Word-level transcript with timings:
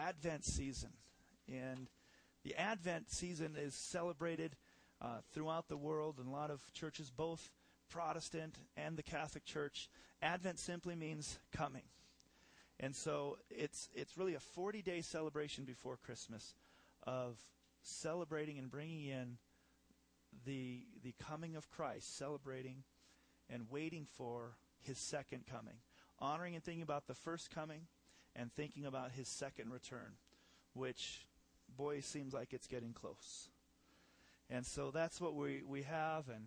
Advent 0.00 0.44
season. 0.44 0.90
And 1.48 1.88
the 2.44 2.54
Advent 2.54 3.10
season 3.10 3.56
is 3.58 3.74
celebrated 3.74 4.56
uh, 5.00 5.18
throughout 5.32 5.68
the 5.68 5.76
world 5.76 6.18
in 6.20 6.26
a 6.26 6.32
lot 6.32 6.50
of 6.50 6.60
churches, 6.72 7.10
both 7.10 7.50
Protestant 7.90 8.56
and 8.76 8.96
the 8.96 9.02
Catholic 9.02 9.44
Church. 9.44 9.90
Advent 10.22 10.58
simply 10.58 10.94
means 10.94 11.38
coming. 11.52 11.82
And 12.78 12.96
so 12.96 13.36
it's, 13.50 13.88
it's 13.94 14.16
really 14.16 14.34
a 14.34 14.40
40 14.40 14.82
day 14.82 15.02
celebration 15.02 15.64
before 15.64 15.98
Christmas 15.98 16.54
of 17.06 17.38
celebrating 17.82 18.58
and 18.58 18.70
bringing 18.70 19.04
in 19.04 19.36
the, 20.46 20.84
the 21.02 21.14
coming 21.26 21.56
of 21.56 21.68
Christ, 21.68 22.16
celebrating 22.16 22.84
and 23.50 23.66
waiting 23.70 24.06
for 24.16 24.56
his 24.80 24.98
second 24.98 25.44
coming, 25.46 25.76
honoring 26.18 26.54
and 26.54 26.64
thinking 26.64 26.82
about 26.82 27.06
the 27.06 27.14
first 27.14 27.50
coming 27.50 27.82
and 28.36 28.52
thinking 28.52 28.84
about 28.86 29.12
his 29.12 29.28
second 29.28 29.70
return, 29.72 30.16
which, 30.74 31.26
boy, 31.76 32.00
seems 32.00 32.32
like 32.32 32.52
it's 32.52 32.66
getting 32.66 32.92
close. 32.92 33.48
And 34.48 34.66
so 34.66 34.90
that's 34.90 35.20
what 35.20 35.34
we, 35.34 35.62
we 35.66 35.82
have. 35.82 36.28
And 36.28 36.46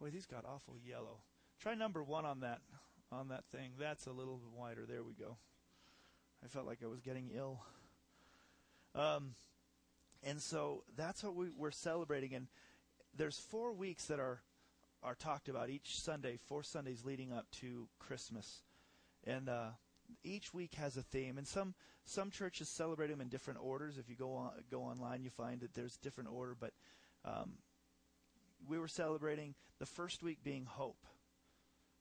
boy, 0.00 0.10
these 0.10 0.26
got 0.26 0.44
awful 0.44 0.76
yellow. 0.86 1.18
Try 1.60 1.74
number 1.74 2.02
one 2.02 2.24
on 2.24 2.40
that 2.40 2.60
on 3.10 3.28
that 3.28 3.44
thing. 3.46 3.72
That's 3.78 4.06
a 4.06 4.12
little 4.12 4.36
bit 4.36 4.58
wider. 4.58 4.84
There 4.86 5.02
we 5.02 5.14
go. 5.14 5.38
I 6.44 6.48
felt 6.48 6.66
like 6.66 6.78
I 6.82 6.86
was 6.86 7.00
getting 7.00 7.30
ill. 7.34 7.60
Um, 8.94 9.30
and 10.22 10.40
so 10.40 10.84
that's 10.96 11.24
what 11.24 11.34
we, 11.34 11.48
we're 11.56 11.70
celebrating. 11.70 12.34
And 12.34 12.48
there's 13.16 13.38
four 13.38 13.72
weeks 13.72 14.06
that 14.06 14.20
are 14.20 14.40
are 15.02 15.14
talked 15.14 15.48
about 15.48 15.70
each 15.70 16.00
Sunday, 16.00 16.38
four 16.48 16.62
Sundays 16.62 17.04
leading 17.04 17.32
up 17.32 17.46
to 17.60 17.88
Christmas, 18.00 18.62
and 19.24 19.48
uh, 19.48 19.68
each 20.24 20.52
week 20.54 20.74
has 20.74 20.96
a 20.96 21.02
theme. 21.02 21.38
And 21.38 21.46
some 21.46 21.74
some 22.04 22.30
churches 22.30 22.68
celebrate 22.68 23.08
them 23.08 23.20
in 23.20 23.28
different 23.28 23.60
orders. 23.62 23.98
If 23.98 24.08
you 24.08 24.16
go 24.16 24.34
on 24.34 24.50
go 24.70 24.82
online, 24.82 25.22
you 25.22 25.30
find 25.30 25.60
that 25.60 25.74
there's 25.74 25.96
different 25.96 26.30
order. 26.32 26.56
But 26.58 26.72
um, 27.24 27.52
we 28.68 28.78
were 28.78 28.88
celebrating 28.88 29.54
the 29.78 29.86
first 29.86 30.22
week 30.22 30.38
being 30.42 30.64
hope, 30.64 31.06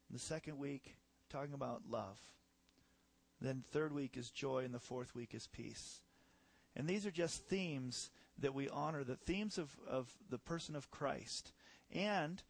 the 0.10 0.20
second 0.20 0.58
week 0.58 0.96
talking 1.30 1.54
about 1.54 1.82
love. 1.90 2.18
Then 3.42 3.64
third 3.72 3.94
week 3.94 4.18
is 4.18 4.32
joy, 4.32 4.64
and 4.64 4.74
the 4.74 4.80
fourth 4.80 5.14
week 5.14 5.34
is 5.34 5.48
peace. 5.48 6.02
And 6.76 6.88
these 6.88 7.06
are 7.06 7.12
just 7.12 7.44
themes 7.48 8.10
that 8.40 8.54
we 8.54 8.70
honor, 8.70 9.04
the 9.04 9.16
themes 9.16 9.58
of, 9.58 9.76
of 9.88 10.12
the 10.30 10.38
person 10.38 10.76
of 10.76 10.92
Christ 10.92 11.52
and 11.92 12.42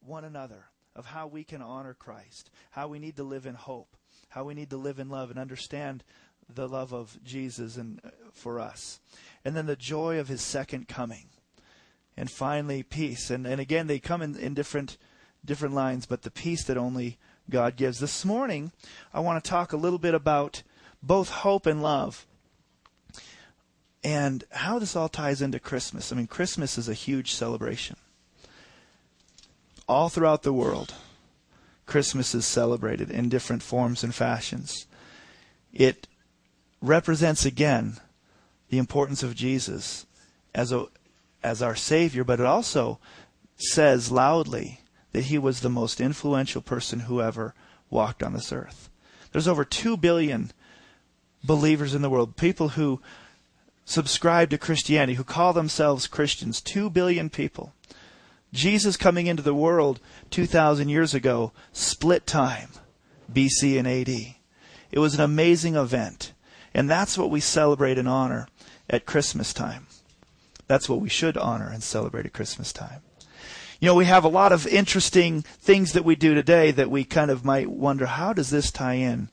one 0.00 0.24
another, 0.24 0.66
of 0.94 1.06
how 1.06 1.26
we 1.26 1.44
can 1.44 1.62
honor 1.62 1.94
Christ, 1.94 2.50
how 2.70 2.88
we 2.88 2.98
need 2.98 3.16
to 3.16 3.24
live 3.24 3.46
in 3.46 3.54
hope, 3.54 3.96
how 4.30 4.44
we 4.44 4.54
need 4.54 4.70
to 4.70 4.76
live 4.76 4.98
in 4.98 5.08
love 5.08 5.30
and 5.30 5.38
understand 5.38 6.04
the 6.48 6.68
love 6.68 6.92
of 6.92 7.18
Jesus 7.24 7.76
and 7.76 8.00
uh, 8.04 8.10
for 8.32 8.60
us. 8.60 9.00
And 9.44 9.56
then 9.56 9.66
the 9.66 9.76
joy 9.76 10.18
of 10.18 10.28
his 10.28 10.42
second 10.42 10.88
coming. 10.88 11.26
And 12.16 12.30
finally 12.30 12.82
peace. 12.82 13.30
And 13.30 13.46
and 13.46 13.60
again 13.60 13.86
they 13.86 13.98
come 13.98 14.22
in, 14.22 14.36
in 14.36 14.54
different 14.54 14.98
different 15.44 15.74
lines, 15.74 16.06
but 16.06 16.22
the 16.22 16.30
peace 16.30 16.64
that 16.64 16.76
only 16.76 17.18
God 17.50 17.76
gives. 17.76 18.00
This 18.00 18.24
morning 18.24 18.72
I 19.14 19.20
want 19.20 19.42
to 19.42 19.50
talk 19.50 19.72
a 19.72 19.78
little 19.78 19.98
bit 19.98 20.14
about 20.14 20.62
both 21.02 21.30
hope 21.30 21.66
and 21.66 21.82
love 21.82 22.26
and 24.04 24.44
how 24.50 24.78
this 24.78 24.96
all 24.96 25.08
ties 25.08 25.42
into 25.42 25.60
Christmas. 25.60 26.12
I 26.12 26.16
mean, 26.16 26.26
Christmas 26.26 26.76
is 26.76 26.88
a 26.88 26.94
huge 26.94 27.32
celebration. 27.32 27.96
All 29.88 30.08
throughout 30.08 30.42
the 30.42 30.52
world, 30.52 30.94
Christmas 31.92 32.34
is 32.34 32.46
celebrated 32.46 33.10
in 33.10 33.28
different 33.28 33.62
forms 33.62 34.02
and 34.02 34.14
fashions. 34.14 34.86
It 35.74 36.08
represents 36.80 37.44
again 37.44 37.98
the 38.70 38.78
importance 38.78 39.22
of 39.22 39.34
Jesus 39.34 40.06
as 40.54 40.72
a 40.72 40.86
as 41.44 41.60
our 41.60 41.76
savior, 41.76 42.24
but 42.24 42.40
it 42.40 42.46
also 42.46 42.98
says 43.58 44.10
loudly 44.10 44.80
that 45.12 45.24
he 45.24 45.36
was 45.36 45.60
the 45.60 45.68
most 45.68 46.00
influential 46.00 46.62
person 46.62 47.00
who 47.00 47.20
ever 47.20 47.52
walked 47.90 48.22
on 48.22 48.32
this 48.32 48.54
earth. 48.54 48.88
There's 49.32 49.46
over 49.46 49.62
2 49.62 49.98
billion 49.98 50.50
believers 51.44 51.94
in 51.94 52.00
the 52.00 52.08
world, 52.08 52.38
people 52.38 52.70
who 52.70 53.02
subscribe 53.84 54.48
to 54.48 54.56
Christianity, 54.56 55.16
who 55.16 55.24
call 55.24 55.52
themselves 55.52 56.06
Christians, 56.06 56.62
2 56.62 56.88
billion 56.88 57.28
people. 57.28 57.74
Jesus 58.52 58.96
coming 58.96 59.26
into 59.26 59.42
the 59.42 59.54
world 59.54 60.00
2,000 60.30 60.88
years 60.88 61.14
ago 61.14 61.52
split 61.72 62.26
time, 62.26 62.68
BC 63.32 63.78
and 63.78 63.88
AD. 63.88 64.34
It 64.90 64.98
was 64.98 65.14
an 65.14 65.20
amazing 65.20 65.74
event. 65.74 66.32
And 66.74 66.88
that's 66.88 67.16
what 67.16 67.30
we 67.30 67.40
celebrate 67.40 67.98
and 67.98 68.08
honor 68.08 68.48
at 68.88 69.06
Christmas 69.06 69.52
time. 69.52 69.86
That's 70.66 70.88
what 70.88 71.00
we 71.00 71.08
should 71.08 71.36
honor 71.36 71.68
and 71.68 71.82
celebrate 71.82 72.26
at 72.26 72.32
Christmas 72.32 72.72
time. 72.72 73.00
You 73.80 73.86
know, 73.86 73.94
we 73.94 74.04
have 74.04 74.24
a 74.24 74.28
lot 74.28 74.52
of 74.52 74.66
interesting 74.66 75.42
things 75.42 75.92
that 75.92 76.04
we 76.04 76.14
do 76.14 76.34
today 76.34 76.70
that 76.70 76.90
we 76.90 77.04
kind 77.04 77.30
of 77.30 77.44
might 77.44 77.68
wonder 77.68 78.06
how 78.06 78.32
does 78.32 78.50
this 78.50 78.70
tie 78.70 78.94
in 78.94 79.28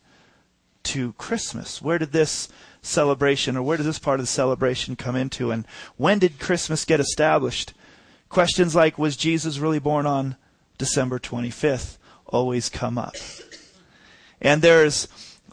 to 0.84 1.14
Christmas? 1.14 1.82
Where 1.82 2.00
did 2.00 2.14
this 2.14 2.50
celebration 2.82 3.56
or 3.56 3.62
where 3.62 3.78
does 3.78 3.86
this 3.86 4.00
part 4.00 4.20
of 4.20 4.24
the 4.24 4.32
celebration 4.32 4.96
come 4.96 5.16
into? 5.16 5.52
And 5.52 5.68
when 5.98 6.20
did 6.20 6.40
Christmas 6.40 6.84
get 6.84 7.00
established? 7.00 7.74
Questions 8.30 8.76
like, 8.76 8.98
was 8.98 9.18
Jesus 9.18 9.58
really 9.58 9.80
born 9.80 10.06
on 10.06 10.36
December 10.78 11.20
25th? 11.20 11.98
always 12.32 12.70
come 12.70 12.98
up. 12.98 13.16
And 14.42 14.62
there's 14.62 15.08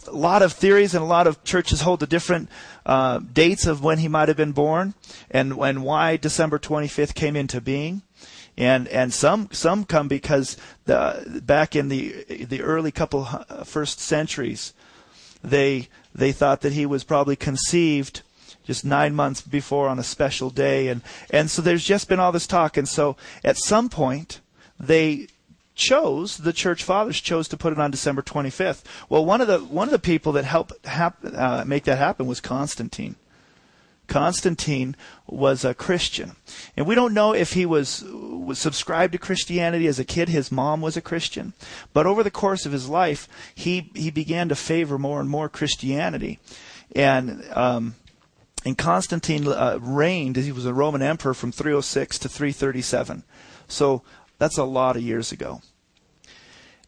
a 0.06 0.12
lot 0.12 0.42
of 0.42 0.52
theories 0.52 0.94
and 0.94 1.02
a 1.02 1.06
lot 1.06 1.26
of 1.26 1.42
churches 1.42 1.80
hold 1.80 2.00
the 2.00 2.06
different 2.06 2.48
uh, 2.84 3.18
dates 3.18 3.66
of 3.66 3.82
when 3.82 3.98
he 3.98 4.08
might 4.08 4.28
have 4.28 4.36
been 4.36 4.52
born 4.52 4.94
and, 5.30 5.52
and 5.52 5.82
why 5.82 6.16
December 6.16 6.58
25th 6.58 7.14
came 7.14 7.34
into 7.34 7.60
being. 7.60 8.02
And, 8.56 8.88
and 8.88 9.12
some, 9.12 9.48
some 9.52 9.84
come 9.84 10.08
because 10.08 10.56
the, 10.86 11.42
back 11.44 11.76
in 11.76 11.88
the, 11.88 12.24
the 12.28 12.62
early 12.62 12.90
couple 12.90 13.24
first 13.64 14.00
centuries, 14.00 14.72
they 15.42 15.88
they 16.14 16.32
thought 16.32 16.62
that 16.62 16.72
he 16.72 16.86
was 16.86 17.04
probably 17.04 17.36
conceived 17.36 18.22
just 18.66 18.84
nine 18.84 19.14
months 19.14 19.40
before 19.40 19.88
on 19.88 19.98
a 19.98 20.04
special 20.04 20.50
day, 20.50 20.88
and 20.88 21.02
and 21.30 21.50
so 21.50 21.62
there's 21.62 21.84
just 21.84 22.08
been 22.08 22.20
all 22.20 22.32
this 22.32 22.46
talk, 22.46 22.76
and 22.76 22.88
so 22.88 23.16
at 23.44 23.56
some 23.56 23.88
point 23.88 24.40
they 24.78 25.28
chose 25.74 26.38
the 26.38 26.52
church 26.52 26.82
fathers 26.82 27.20
chose 27.20 27.46
to 27.48 27.56
put 27.56 27.72
it 27.72 27.78
on 27.78 27.90
December 27.90 28.22
25th. 28.22 28.82
Well, 29.08 29.24
one 29.24 29.40
of 29.40 29.46
the 29.46 29.58
one 29.60 29.88
of 29.88 29.92
the 29.92 29.98
people 29.98 30.32
that 30.32 30.44
helped 30.44 30.84
hap- 30.86 31.24
uh, 31.24 31.64
make 31.66 31.84
that 31.84 31.98
happen 31.98 32.26
was 32.26 32.40
Constantine. 32.40 33.16
Constantine 34.06 34.96
was 35.26 35.64
a 35.64 35.74
Christian. 35.74 36.36
And 36.76 36.86
we 36.86 36.94
don't 36.94 37.14
know 37.14 37.34
if 37.34 37.54
he 37.54 37.66
was, 37.66 38.04
was 38.04 38.58
subscribed 38.58 39.12
to 39.12 39.18
Christianity 39.18 39.86
as 39.86 39.98
a 39.98 40.04
kid. 40.04 40.28
His 40.28 40.52
mom 40.52 40.80
was 40.80 40.96
a 40.96 41.02
Christian. 41.02 41.54
But 41.92 42.06
over 42.06 42.22
the 42.22 42.30
course 42.30 42.66
of 42.66 42.72
his 42.72 42.88
life, 42.88 43.28
he, 43.54 43.90
he 43.94 44.10
began 44.10 44.48
to 44.48 44.54
favor 44.54 44.98
more 44.98 45.20
and 45.20 45.28
more 45.28 45.48
Christianity. 45.48 46.38
And, 46.94 47.44
um, 47.52 47.96
and 48.64 48.76
Constantine 48.76 49.46
uh, 49.46 49.78
reigned, 49.80 50.36
he 50.36 50.52
was 50.52 50.66
a 50.66 50.74
Roman 50.74 51.02
emperor 51.02 51.34
from 51.34 51.52
306 51.52 52.18
to 52.20 52.28
337. 52.28 53.22
So 53.68 54.02
that's 54.38 54.58
a 54.58 54.64
lot 54.64 54.96
of 54.96 55.02
years 55.02 55.32
ago. 55.32 55.62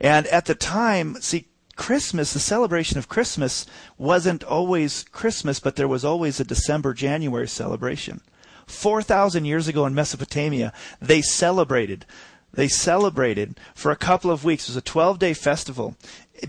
And 0.01 0.27
at 0.29 0.47
the 0.47 0.55
time, 0.55 1.17
see, 1.21 1.47
Christmas, 1.77 2.33
the 2.33 2.41
celebration 2.41 2.99
of 2.99 3.09
Christmas, 3.09 3.65
wasn't 3.97 4.45
always 4.45 5.05
Christmas, 5.05 5.61
but 5.61 5.77
there 5.77 5.89
was 5.89 6.05
always 6.05 6.41
a 6.41 6.45
December, 6.45 6.93
January 6.93 7.49
celebration. 7.49 8.21
4,000 8.67 9.45
years 9.45 9.69
ago 9.69 9.87
in 9.87 9.95
Mesopotamia, 9.95 10.73
they 11.01 11.23
celebrated. 11.23 12.05
They 12.53 12.69
celebrated 12.69 13.59
for 13.75 13.91
a 13.91 13.97
couple 13.97 14.31
of 14.31 14.45
weeks. 14.45 14.65
It 14.65 14.73
was 14.73 14.77
a 14.77 14.83
12 14.83 15.19
day 15.19 15.35
festival, 15.35 15.97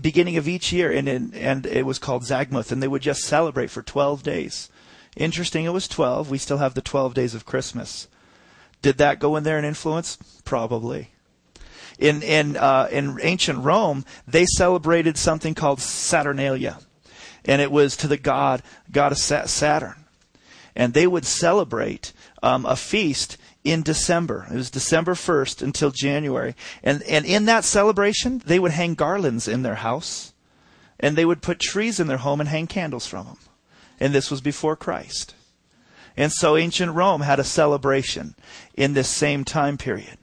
beginning 0.00 0.36
of 0.36 0.48
each 0.48 0.72
year, 0.72 0.90
and, 0.90 1.08
and 1.08 1.66
it 1.66 1.86
was 1.86 1.98
called 1.98 2.24
Zagmuk, 2.24 2.72
and 2.72 2.82
they 2.82 2.88
would 2.88 3.02
just 3.02 3.22
celebrate 3.22 3.70
for 3.70 3.82
12 3.82 4.22
days. 4.22 4.68
Interesting, 5.16 5.64
it 5.64 5.72
was 5.72 5.88
12. 5.88 6.30
We 6.30 6.38
still 6.38 6.58
have 6.58 6.74
the 6.74 6.80
12 6.80 7.14
days 7.14 7.34
of 7.34 7.46
Christmas. 7.46 8.08
Did 8.82 8.98
that 8.98 9.18
go 9.18 9.36
in 9.36 9.44
there 9.44 9.56
and 9.56 9.66
influence? 9.66 10.16
Probably 10.44 11.10
in 12.00 12.22
in 12.22 12.56
uh, 12.56 12.88
in 12.90 13.18
ancient 13.22 13.62
Rome, 13.62 14.04
they 14.26 14.46
celebrated 14.46 15.16
something 15.16 15.54
called 15.54 15.80
Saturnalia, 15.80 16.78
and 17.44 17.60
it 17.60 17.70
was 17.70 17.96
to 17.98 18.08
the 18.08 18.16
god 18.16 18.62
goddess 18.90 19.22
Saturn, 19.22 20.04
and 20.74 20.94
they 20.94 21.06
would 21.06 21.26
celebrate 21.26 22.12
um, 22.42 22.64
a 22.64 22.74
feast 22.74 23.36
in 23.62 23.82
December. 23.82 24.46
It 24.50 24.56
was 24.56 24.70
December 24.70 25.12
1st 25.12 25.60
until 25.60 25.90
January. 25.90 26.54
And, 26.82 27.02
and 27.02 27.26
in 27.26 27.44
that 27.44 27.64
celebration, 27.64 28.40
they 28.46 28.58
would 28.58 28.70
hang 28.70 28.94
garlands 28.94 29.46
in 29.46 29.60
their 29.62 29.74
house. 29.74 30.32
And 30.98 31.14
they 31.14 31.26
would 31.26 31.42
put 31.42 31.60
trees 31.60 32.00
in 32.00 32.06
their 32.06 32.18
home 32.18 32.40
and 32.40 32.48
hang 32.48 32.66
candles 32.66 33.06
from 33.06 33.26
them. 33.26 33.38
And 34.00 34.14
this 34.14 34.30
was 34.30 34.40
before 34.40 34.76
Christ. 34.76 35.34
And 36.16 36.32
so 36.32 36.56
ancient 36.56 36.94
Rome 36.94 37.20
had 37.20 37.38
a 37.38 37.44
celebration 37.44 38.34
in 38.74 38.94
this 38.94 39.08
same 39.08 39.44
time 39.44 39.78
period. 39.78 40.18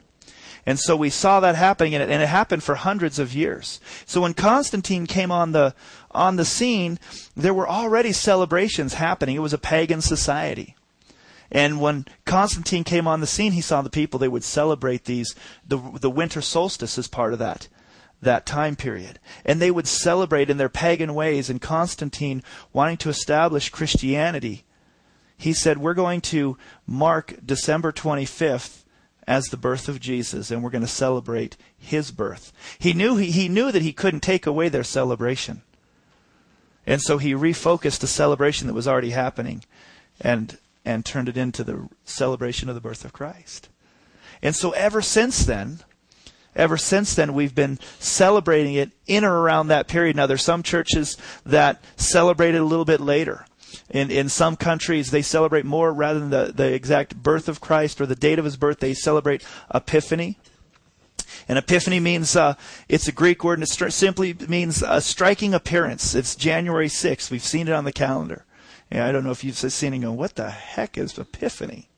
And 0.66 0.78
so 0.78 0.98
we 0.98 1.10
saw 1.10 1.40
that 1.40 1.56
happening, 1.56 1.96
and 1.96 2.04
it, 2.04 2.10
and 2.10 2.22
it 2.22 2.28
happened 2.28 2.62
for 2.62 2.76
hundreds 2.76 3.20
of 3.20 3.34
years. 3.34 3.80
So 4.06 4.20
when 4.22 4.34
Constantine 4.34 5.08
came 5.08 5.32
on 5.32 5.54
the 5.54 5.74
on 6.12 6.36
the 6.36 6.44
scene, 6.44 7.00
there 7.38 7.54
were 7.54 7.70
already 7.70 8.12
celebrations 8.12 8.96
happening. 8.96 9.36
It 9.36 9.42
was 9.42 9.54
a 9.54 9.58
pagan 9.58 10.02
society. 10.02 10.76
And 11.50 11.80
when 11.80 12.06
Constantine 12.26 12.84
came 12.84 13.08
on 13.08 13.22
the 13.22 13.28
scene, 13.28 13.54
he 13.54 13.62
saw 13.62 13.82
the 13.82 13.90
people. 13.90 14.20
They 14.20 14.28
would 14.28 14.44
celebrate 14.44 15.06
these 15.06 15.34
the 15.66 15.78
the 15.78 16.10
winter 16.10 16.42
solstice 16.42 16.98
as 16.98 17.08
part 17.08 17.32
of 17.32 17.40
that 17.40 17.70
that 18.22 18.46
time 18.46 18.76
period, 18.76 19.20
and 19.46 19.62
they 19.62 19.72
would 19.72 19.88
celebrate 19.88 20.50
in 20.50 20.58
their 20.58 20.70
pagan 20.70 21.14
ways. 21.14 21.50
And 21.50 21.62
Constantine, 21.62 22.44
wanting 22.74 22.98
to 22.98 23.10
establish 23.10 23.70
Christianity, 23.70 24.64
he 25.38 25.54
said, 25.54 25.78
"We're 25.78 25.94
going 25.94 26.22
to 26.22 26.58
mark 26.86 27.36
December 27.46 27.92
25th 27.92 28.84
as 29.28 29.48
the 29.48 29.58
birth 29.58 29.90
of 29.90 30.00
Jesus, 30.00 30.50
and 30.50 30.64
we're 30.64 30.70
going 30.70 30.82
to 30.82 30.88
celebrate 30.88 31.58
his 31.78 32.12
birth. 32.12 32.54
He 32.80 32.94
knew 32.94 33.18
he, 33.18 33.30
he 33.30 33.50
knew 33.50 33.72
that 33.72 33.82
he 33.82 33.92
couldn't 33.92 34.22
take 34.22 34.48
away 34.48 34.70
their 34.70 34.86
celebration. 34.86 35.64
And 36.86 37.02
so 37.02 37.18
he 37.18 37.34
refocused 37.34 38.00
the 38.00 38.08
celebration 38.08 38.68
that 38.68 38.74
was 38.74 38.88
already 38.88 39.10
happening 39.10 39.66
and 40.22 40.58
and 40.86 41.06
turned 41.06 41.28
it 41.28 41.36
into 41.36 41.66
the 41.66 41.90
celebration 42.06 42.70
of 42.70 42.76
the 42.76 42.82
birth 42.82 43.04
of 43.04 43.12
Christ. 43.12 43.68
And 44.42 44.56
so 44.56 44.72
ever 44.72 45.02
since 45.02 45.44
then, 45.44 45.80
ever 46.58 46.78
since 46.78 47.16
then 47.16 47.34
we've 47.34 47.56
been 47.56 47.80
celebrating 48.00 48.74
it 48.74 48.92
in 49.06 49.24
or 49.24 49.42
around 49.42 49.68
that 49.68 49.88
period. 49.88 50.16
Now 50.16 50.26
there's 50.26 50.44
some 50.44 50.64
churches 50.64 51.18
that 51.46 51.82
celebrate 51.96 52.56
it 52.56 52.62
a 52.62 52.66
little 52.66 52.86
bit 52.86 53.00
later. 53.00 53.46
In, 53.90 54.12
in 54.12 54.28
some 54.28 54.56
countries, 54.56 55.12
they 55.12 55.22
celebrate 55.22 55.66
more 55.66 55.94
rather 55.94 56.20
than 56.20 56.30
the, 56.30 56.52
the 56.54 56.74
exact 56.74 57.16
birth 57.16 57.48
of 57.48 57.62
Christ 57.62 58.02
or 58.02 58.06
the 58.06 58.16
date 58.16 58.40
of 58.40 58.46
his 58.46 58.58
birth. 58.58 58.80
They 58.80 58.94
celebrate 58.94 59.46
Epiphany. 59.74 60.38
And 61.48 61.58
Epiphany 61.58 62.00
means, 62.00 62.36
uh, 62.36 62.56
it's 62.90 63.08
a 63.08 63.14
Greek 63.14 63.44
word 63.44 63.60
and 63.60 63.64
it 63.64 63.70
st- 63.70 63.94
simply 63.94 64.34
means 64.34 64.84
a 64.86 65.00
striking 65.00 65.54
appearance. 65.54 66.16
It's 66.16 66.36
January 66.36 66.88
6th. 66.88 67.32
We've 67.32 67.44
seen 67.44 67.68
it 67.68 67.74
on 67.74 67.86
the 67.86 67.94
calendar. 67.94 68.46
And 68.92 69.04
I 69.04 69.12
don't 69.12 69.24
know 69.24 69.32
if 69.32 69.44
you've 69.44 69.56
seen 69.56 69.94
it 69.94 70.00
go, 70.00 70.12
what 70.12 70.36
the 70.36 70.50
heck 70.50 70.98
is 70.98 71.18
Epiphany? 71.18 71.90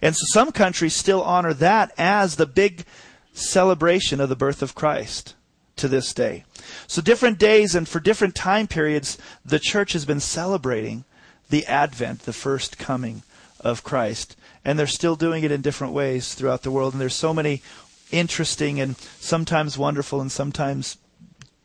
And 0.00 0.16
so 0.16 0.24
some 0.32 0.52
countries 0.52 0.94
still 0.94 1.22
honor 1.22 1.54
that 1.54 1.92
as 1.96 2.36
the 2.36 2.46
big 2.46 2.84
celebration 3.32 4.20
of 4.20 4.28
the 4.28 4.36
birth 4.36 4.62
of 4.62 4.74
Christ 4.74 5.34
to 5.76 5.88
this 5.88 6.12
day. 6.12 6.44
So 6.86 7.02
different 7.02 7.38
days 7.38 7.74
and 7.74 7.88
for 7.88 8.00
different 8.00 8.34
time 8.34 8.66
periods, 8.66 9.18
the 9.44 9.58
church 9.58 9.92
has 9.94 10.04
been 10.04 10.20
celebrating 10.20 11.04
the 11.50 11.66
advent, 11.66 12.20
the 12.20 12.32
first 12.32 12.78
coming 12.78 13.22
of 13.60 13.82
Christ. 13.82 14.36
And 14.64 14.78
they're 14.78 14.86
still 14.86 15.16
doing 15.16 15.44
it 15.44 15.52
in 15.52 15.60
different 15.60 15.92
ways 15.92 16.34
throughout 16.34 16.62
the 16.62 16.70
world. 16.70 16.94
And 16.94 17.00
there's 17.00 17.14
so 17.14 17.34
many 17.34 17.62
interesting 18.10 18.80
and 18.80 18.96
sometimes 19.18 19.78
wonderful 19.78 20.20
and 20.20 20.30
sometimes 20.30 20.98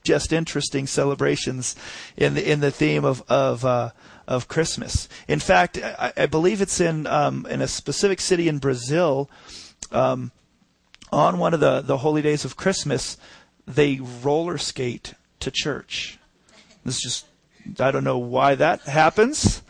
just 0.03 0.31
interesting 0.31 0.87
celebrations 0.87 1.75
in 2.15 2.33
the 2.33 2.49
in 2.49 2.61
the 2.61 2.71
theme 2.71 3.03
of 3.03 3.21
of 3.29 3.65
uh, 3.65 3.91
of 4.25 4.47
Christmas. 4.47 5.09
In 5.27 5.39
fact, 5.39 5.77
I, 5.77 6.13
I 6.15 6.25
believe 6.27 6.61
it's 6.61 6.79
in 6.79 7.05
um, 7.07 7.45
in 7.49 7.61
a 7.61 7.67
specific 7.67 8.21
city 8.21 8.47
in 8.47 8.59
Brazil. 8.59 9.29
Um, 9.91 10.31
on 11.11 11.39
one 11.39 11.53
of 11.53 11.59
the, 11.59 11.81
the 11.81 11.97
holy 11.97 12.21
days 12.21 12.45
of 12.45 12.55
Christmas, 12.55 13.17
they 13.65 13.99
roller 14.23 14.57
skate 14.57 15.13
to 15.39 15.51
church. 15.51 16.19
This 16.83 17.01
just, 17.01 17.25
I 17.79 17.91
don't 17.91 18.03
know 18.03 18.17
why 18.17 18.55
that 18.55 18.81
happens, 18.81 19.61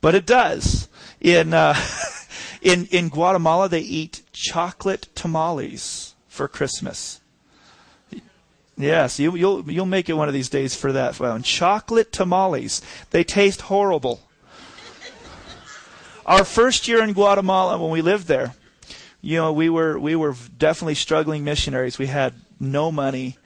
but 0.00 0.14
it 0.14 0.26
does. 0.26 0.88
In, 1.20 1.52
uh, 1.54 1.74
in, 2.62 2.86
in 2.86 3.08
Guatemala, 3.08 3.68
they 3.68 3.80
eat 3.80 4.22
chocolate 4.32 5.08
tamales 5.14 6.14
for 6.28 6.48
Christmas. 6.48 7.20
Yes, 8.78 9.18
you, 9.18 9.34
you'll 9.34 9.68
you'll 9.68 9.86
make 9.86 10.08
it 10.08 10.12
one 10.12 10.28
of 10.28 10.34
these 10.34 10.48
days 10.48 10.76
for 10.76 10.92
that. 10.92 11.18
Well, 11.18 11.40
chocolate 11.40 12.12
tamales. 12.12 12.80
They 13.10 13.24
taste 13.24 13.62
horrible. 13.62 14.20
Our 16.24 16.44
first 16.44 16.86
year 16.86 17.02
in 17.02 17.12
Guatemala, 17.12 17.76
when 17.76 17.90
we 17.90 18.02
lived 18.02 18.28
there, 18.28 18.54
you 19.20 19.36
know, 19.36 19.52
we 19.52 19.68
were 19.68 19.98
we 19.98 20.14
were 20.14 20.34
definitely 20.56 20.94
struggling 20.94 21.44
missionaries. 21.44 21.98
We 21.98 22.06
had 22.06 22.34
no 22.60 22.92
money, 22.92 23.36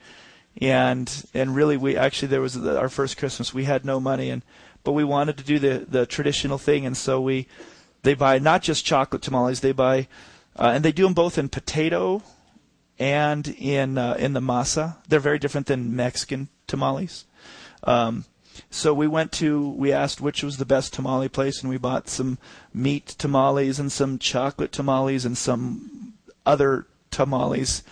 and 0.61 1.11
and 1.33 1.55
really 1.55 1.77
we 1.77 1.97
actually 1.97 2.27
there 2.29 2.41
was 2.41 2.53
the, 2.53 2.79
our 2.79 2.89
first 2.89 3.17
Christmas 3.17 3.53
we 3.53 3.63
had 3.63 3.85
no 3.85 3.99
money, 3.99 4.29
and 4.29 4.43
but 4.83 4.91
we 4.91 5.03
wanted 5.03 5.37
to 5.37 5.43
do 5.43 5.59
the 5.59 5.85
the 5.87 6.05
traditional 6.05 6.57
thing, 6.57 6.85
and 6.85 6.95
so 6.95 7.19
we 7.19 7.47
they 8.03 8.13
buy 8.13 8.37
not 8.39 8.61
just 8.61 8.85
chocolate 8.85 9.21
tamales, 9.21 9.61
they 9.61 9.71
buy 9.71 10.07
uh, 10.57 10.71
and 10.75 10.85
they 10.85 10.91
do 10.91 11.03
them 11.03 11.13
both 11.13 11.37
in 11.37 11.49
potato 11.49 12.21
and 12.99 13.47
in 13.57 13.97
uh, 13.97 14.15
in 14.19 14.33
the 14.33 14.39
masa. 14.39 14.97
They're 15.07 15.19
very 15.19 15.39
different 15.39 15.67
than 15.67 15.95
Mexican 15.95 16.49
tamales. 16.67 17.25
Um, 17.83 18.25
so 18.73 18.93
we 18.93 19.07
went 19.07 19.31
to 19.33 19.69
we 19.69 19.91
asked 19.91 20.19
which 20.21 20.43
was 20.43 20.57
the 20.57 20.65
best 20.65 20.93
tamale 20.93 21.29
place, 21.29 21.61
and 21.61 21.69
we 21.69 21.77
bought 21.77 22.09
some 22.09 22.37
meat 22.73 23.07
tamales 23.17 23.79
and 23.79 23.91
some 23.91 24.19
chocolate 24.19 24.71
tamales 24.71 25.25
and 25.25 25.37
some 25.37 26.13
other 26.45 26.87
tamales 27.11 27.83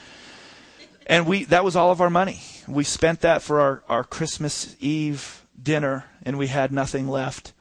and 1.12 1.28
we 1.28 1.44
that 1.46 1.64
was 1.64 1.76
all 1.76 1.92
of 1.92 2.00
our 2.02 2.10
money. 2.10 2.40
We 2.68 2.86
spent 2.86 3.20
that 3.22 3.42
for 3.42 3.60
our, 3.60 3.84
our 3.90 4.04
Christmas 4.04 4.76
Eve 4.80 5.46
dinner, 5.62 6.06
and 6.24 6.38
we 6.38 6.48
had 6.48 6.72
nothing 6.72 7.08
left. 7.08 7.54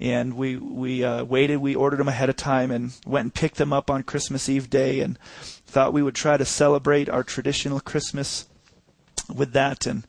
And 0.00 0.34
we 0.34 0.56
we 0.56 1.04
uh, 1.04 1.22
waited. 1.22 1.58
We 1.58 1.76
ordered 1.76 1.98
them 1.98 2.08
ahead 2.08 2.28
of 2.28 2.36
time, 2.36 2.72
and 2.72 2.92
went 3.06 3.24
and 3.24 3.34
picked 3.34 3.56
them 3.56 3.72
up 3.72 3.88
on 3.88 4.02
Christmas 4.02 4.48
Eve 4.48 4.68
day, 4.68 4.98
and 4.98 5.16
thought 5.64 5.92
we 5.92 6.02
would 6.02 6.16
try 6.16 6.36
to 6.36 6.44
celebrate 6.44 7.08
our 7.08 7.22
traditional 7.22 7.78
Christmas 7.78 8.48
with 9.32 9.52
that. 9.52 9.86
And 9.86 10.04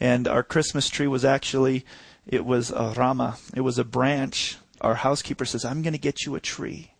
and 0.00 0.28
our 0.28 0.42
Christmas 0.42 0.88
tree 0.88 1.06
was 1.06 1.24
actually 1.24 1.84
it 2.26 2.44
was 2.44 2.70
a 2.70 2.94
rama. 2.96 3.38
It 3.54 3.60
was 3.60 3.78
a 3.78 3.84
branch. 3.84 4.56
Our 4.80 4.96
housekeeper 4.96 5.44
says, 5.44 5.64
"I'm 5.64 5.82
going 5.82 5.92
to 5.92 5.98
get 5.98 6.24
you 6.24 6.34
a 6.34 6.40
tree." 6.40 6.92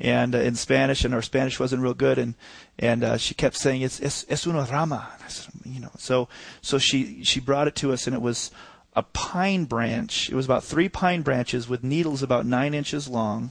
and 0.00 0.34
uh, 0.34 0.38
in 0.38 0.54
Spanish, 0.54 1.04
and 1.04 1.12
our 1.12 1.22
Spanish 1.22 1.58
wasn't 1.58 1.82
real 1.82 1.94
good, 1.94 2.18
and 2.18 2.34
and 2.78 3.02
uh, 3.02 3.16
she 3.16 3.34
kept 3.34 3.56
saying 3.56 3.82
it's 3.82 4.00
es, 4.00 4.24
es 4.28 4.46
una 4.46 4.66
rama, 4.70 5.08
said, 5.26 5.52
you 5.64 5.80
know. 5.80 5.90
So 5.98 6.28
so 6.62 6.78
she 6.78 7.24
she 7.24 7.40
brought 7.40 7.68
it 7.68 7.74
to 7.76 7.92
us, 7.92 8.06
and 8.06 8.14
it 8.14 8.22
was 8.22 8.50
a 8.94 9.02
pine 9.02 9.64
branch. 9.64 10.30
It 10.30 10.34
was 10.34 10.44
about 10.44 10.64
three 10.64 10.88
pine 10.88 11.22
branches 11.22 11.68
with 11.68 11.82
needles 11.82 12.22
about 12.22 12.46
nine 12.46 12.74
inches 12.74 13.08
long, 13.08 13.50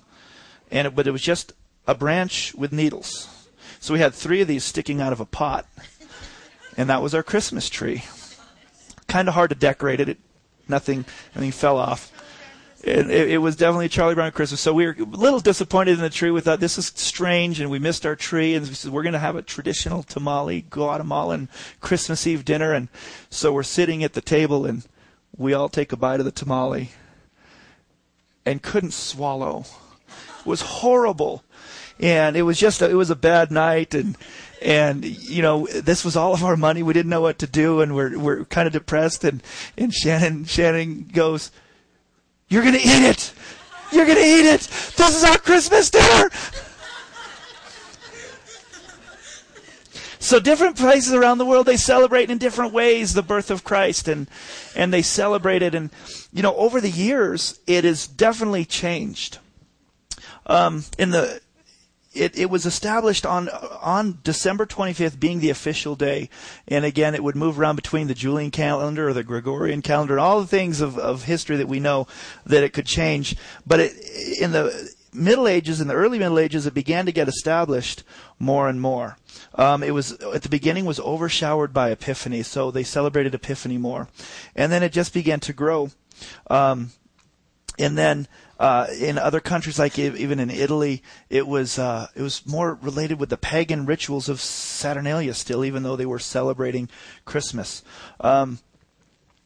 and 0.72 0.88
it, 0.88 0.96
but 0.96 1.08
it 1.08 1.12
was 1.12 1.22
just 1.22 1.54
a 1.86 1.96
branch 1.96 2.54
with 2.56 2.72
needles. 2.72 3.28
So 3.80 3.94
we 3.94 4.00
had 4.00 4.14
three 4.14 4.42
of 4.42 4.48
these 4.48 4.64
sticking 4.64 5.02
out 5.02 5.14
of 5.14 5.20
a 5.20 5.26
pot, 5.26 5.68
and 6.78 6.90
that 6.90 7.02
was 7.02 7.14
our 7.14 7.24
Christmas 7.24 7.70
tree. 7.70 8.04
Kind 9.08 9.28
of 9.28 9.34
hard 9.34 9.50
to 9.50 9.56
decorate 9.56 10.00
it. 10.00 10.10
it 10.10 10.18
nothing, 10.68 11.06
nothing 11.34 11.52
fell 11.52 11.78
off 11.78 12.12
it, 12.84 13.10
it, 13.10 13.38
was 13.40 13.56
definitely 13.56 13.90
Charlie 13.90 14.16
Brown 14.16 14.32
Christmas. 14.32 14.62
So 14.62 14.74
we 14.74 14.86
were 14.86 14.96
a 14.98 15.04
little 15.04 15.40
disappointed 15.40 15.94
in 15.94 16.02
the 16.02 16.10
tree. 16.10 16.32
We 16.32 16.42
thought 16.42 16.60
this 16.60 16.78
is 16.78 16.94
strange, 16.96 17.60
and 17.60 17.70
we 17.70 17.80
missed 17.80 18.06
our 18.06 18.16
tree. 18.16 18.56
And 18.56 18.68
we 18.68 18.74
said 18.74 18.92
we're 18.92 19.04
going 19.04 19.14
to 19.14 19.20
have 19.20 19.36
a 19.36 19.42
traditional 19.42 20.04
tamale 20.04 20.62
Guatemalan 20.62 21.50
Christmas 21.82 22.28
Eve 22.28 22.46
dinner. 22.46 22.74
And 22.74 22.88
so 23.30 23.52
we're 23.52 23.64
sitting 23.64 24.04
at 24.04 24.14
the 24.14 24.22
table, 24.22 24.66
and 24.66 24.86
we 25.36 25.54
all 25.54 25.70
take 25.70 25.92
a 25.92 25.98
bite 25.98 26.20
of 26.20 26.26
the 26.26 26.32
tamale, 26.32 26.92
and 28.46 28.62
couldn't 28.62 28.94
swallow. 28.94 29.66
It 30.40 30.46
was 30.46 30.62
horrible, 30.62 31.44
and 32.00 32.38
it 32.38 32.44
was 32.44 32.60
just 32.60 32.82
a, 32.82 32.90
it 32.90 32.94
was 32.96 33.10
a 33.10 33.16
bad 33.16 33.52
night, 33.52 33.94
and 33.96 34.16
and 34.62 35.06
you 35.06 35.42
know 35.42 35.68
this 35.68 36.04
was 36.04 36.16
all 36.16 36.34
of 36.34 36.44
our 36.44 36.58
money. 36.58 36.84
We 36.84 36.94
didn't 36.94 37.10
know 37.10 37.22
what 37.22 37.40
to 37.40 37.48
do, 37.48 37.82
and 37.82 37.96
we're 37.96 38.18
we're 38.18 38.46
kind 38.46 38.68
of 38.68 38.74
depressed. 38.74 39.24
And 39.24 39.42
and 39.78 39.94
Shannon 39.94 40.46
Shannon 40.46 41.10
goes 41.12 41.52
you're 42.50 42.64
going 42.64 42.76
to 42.76 42.82
eat 42.82 43.04
it. 43.04 43.34
You're 43.92 44.06
going 44.06 44.18
to 44.18 44.24
eat 44.24 44.46
it. 44.46 44.62
This 44.62 45.16
is 45.16 45.24
our 45.24 45.38
Christmas 45.38 45.90
dinner. 45.90 46.30
So 50.20 50.40
different 50.42 50.76
places 50.76 51.14
around 51.14 51.38
the 51.38 51.46
world 51.46 51.66
they 51.68 51.78
celebrate 51.78 52.30
in 52.30 52.38
different 52.38 52.74
ways 52.74 53.14
the 53.14 53.22
birth 53.22 53.50
of 53.50 53.64
Christ 53.64 54.10
and 54.10 54.28
and 54.76 54.94
they 54.94 55.02
celebrate 55.02 55.62
it 55.62 55.74
and 55.74 55.90
you 56.34 56.42
know 56.42 56.54
over 56.56 56.82
the 56.82 56.90
years 56.90 57.60
it 57.66 57.86
has 57.86 58.08
definitely 58.08 58.66
changed. 58.66 59.38
Um, 60.46 60.84
in 60.98 61.12
the 61.12 61.40
it, 62.18 62.38
it 62.38 62.50
was 62.50 62.66
established 62.66 63.26
on 63.26 63.50
on 63.50 64.20
December 64.24 64.66
25th 64.66 65.20
being 65.20 65.40
the 65.40 65.50
official 65.50 65.96
day, 65.96 66.30
and 66.68 66.86
again 66.86 67.16
it 67.16 67.24
would 67.24 67.36
move 67.36 67.60
around 67.60 67.76
between 67.76 68.08
the 68.08 68.14
Julian 68.14 68.52
calendar 68.52 69.10
or 69.10 69.14
the 69.14 69.24
Gregorian 69.24 69.82
calendar 69.82 70.16
and 70.16 70.22
all 70.22 70.42
the 70.42 70.48
things 70.48 70.82
of, 70.82 70.98
of 70.98 71.24
history 71.24 71.58
that 71.58 71.68
we 71.68 71.80
know 71.80 72.08
that 72.46 72.64
it 72.64 72.74
could 72.74 72.86
change. 72.86 73.36
But 73.66 73.80
it, 73.80 73.94
in 74.40 74.52
the 74.52 74.92
Middle 75.14 75.48
Ages, 75.48 75.82
in 75.82 75.88
the 75.88 75.94
early 75.94 76.20
Middle 76.20 76.40
Ages, 76.40 76.66
it 76.66 76.74
began 76.74 77.06
to 77.06 77.12
get 77.12 77.28
established 77.28 78.04
more 78.40 78.70
and 78.70 78.80
more. 78.80 79.18
Um, 79.56 79.84
it 79.84 79.92
was 79.92 80.14
at 80.14 80.44
the 80.44 80.50
beginning 80.50 80.86
was 80.86 81.00
overshowered 81.00 81.74
by 81.74 81.92
Epiphany, 81.92 82.44
so 82.44 82.72
they 82.72 82.84
celebrated 82.84 83.34
Epiphany 83.34 83.78
more, 83.78 84.08
and 84.56 84.72
then 84.72 84.84
it 84.84 84.92
just 84.92 85.14
began 85.14 85.40
to 85.42 85.54
grow. 85.54 85.92
Um, 86.50 86.92
and 87.80 87.98
then 87.98 88.28
uh, 88.60 88.88
in 89.00 89.18
other 89.18 89.40
countries, 89.40 89.78
like 89.78 90.00
even 90.00 90.40
in 90.40 90.50
Italy, 90.50 91.04
it 91.30 91.48
was 91.48 91.78
uh, 91.78 92.08
it 92.16 92.22
was 92.22 92.46
more 92.46 92.74
related 92.82 93.20
with 93.20 93.30
the 93.30 93.38
pagan 93.38 93.86
rituals 93.86 94.30
of 94.30 94.42
Saturnalia 94.42 95.34
still, 95.34 95.64
even 95.64 95.84
though 95.84 95.96
they 95.96 96.06
were 96.06 96.20
celebrating 96.20 96.90
Christmas. 97.26 97.84
Um, 98.20 98.60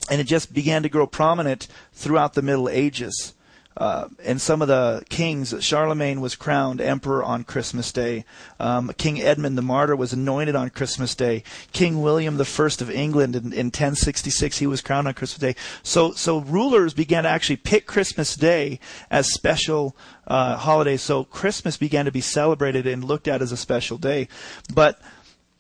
and 0.10 0.20
it 0.20 0.26
just 0.26 0.54
began 0.54 0.84
to 0.84 0.90
grow 0.90 1.08
prominent 1.08 1.68
throughout 1.94 2.34
the 2.34 2.42
Middle 2.42 2.70
Ages. 2.70 3.34
Uh, 3.78 4.10
and 4.24 4.42
some 4.42 4.62
of 4.62 4.68
the 4.68 5.04
kings, 5.10 5.56
Charlemagne 5.62 6.20
was 6.20 6.36
crowned 6.36 6.82
emperor 6.82 7.24
on 7.24 7.44
Christmas 7.44 7.92
Day. 7.92 8.26
Um, 8.60 8.92
King 8.98 9.22
Edmund 9.22 9.58
the 9.58 9.62
Martyr 9.62 9.96
was 9.96 10.12
anointed 10.12 10.56
on 10.56 10.70
Christmas 10.70 11.16
Day. 11.16 11.44
King 11.72 12.02
William 12.02 12.36
I 12.40 12.42
of 12.42 12.92
England 12.92 13.36
in, 13.36 13.54
in 13.54 13.68
1066 13.68 14.58
he 14.58 14.68
was 14.68 14.82
crowned 14.82 15.08
on 15.08 15.14
Christmas 15.14 15.40
Day. 15.40 15.60
So 15.84 16.12
so 16.12 16.40
rulers 16.40 16.94
began 16.94 17.24
to 17.24 17.30
actually 17.30 17.58
pick 17.58 17.86
Christmas 17.86 18.36
Day 18.36 18.80
as 19.10 19.34
special 19.34 19.96
uh, 20.28 20.58
holiday. 20.58 20.98
So 20.98 21.24
Christmas 21.24 21.78
began 21.78 22.06
to 22.06 22.12
be 22.12 22.22
celebrated 22.22 22.86
and 22.86 23.04
looked 23.04 23.28
at 23.28 23.42
as 23.42 23.54
a 23.54 23.58
special 23.58 23.98
day. 23.98 24.28
But 24.74 25.00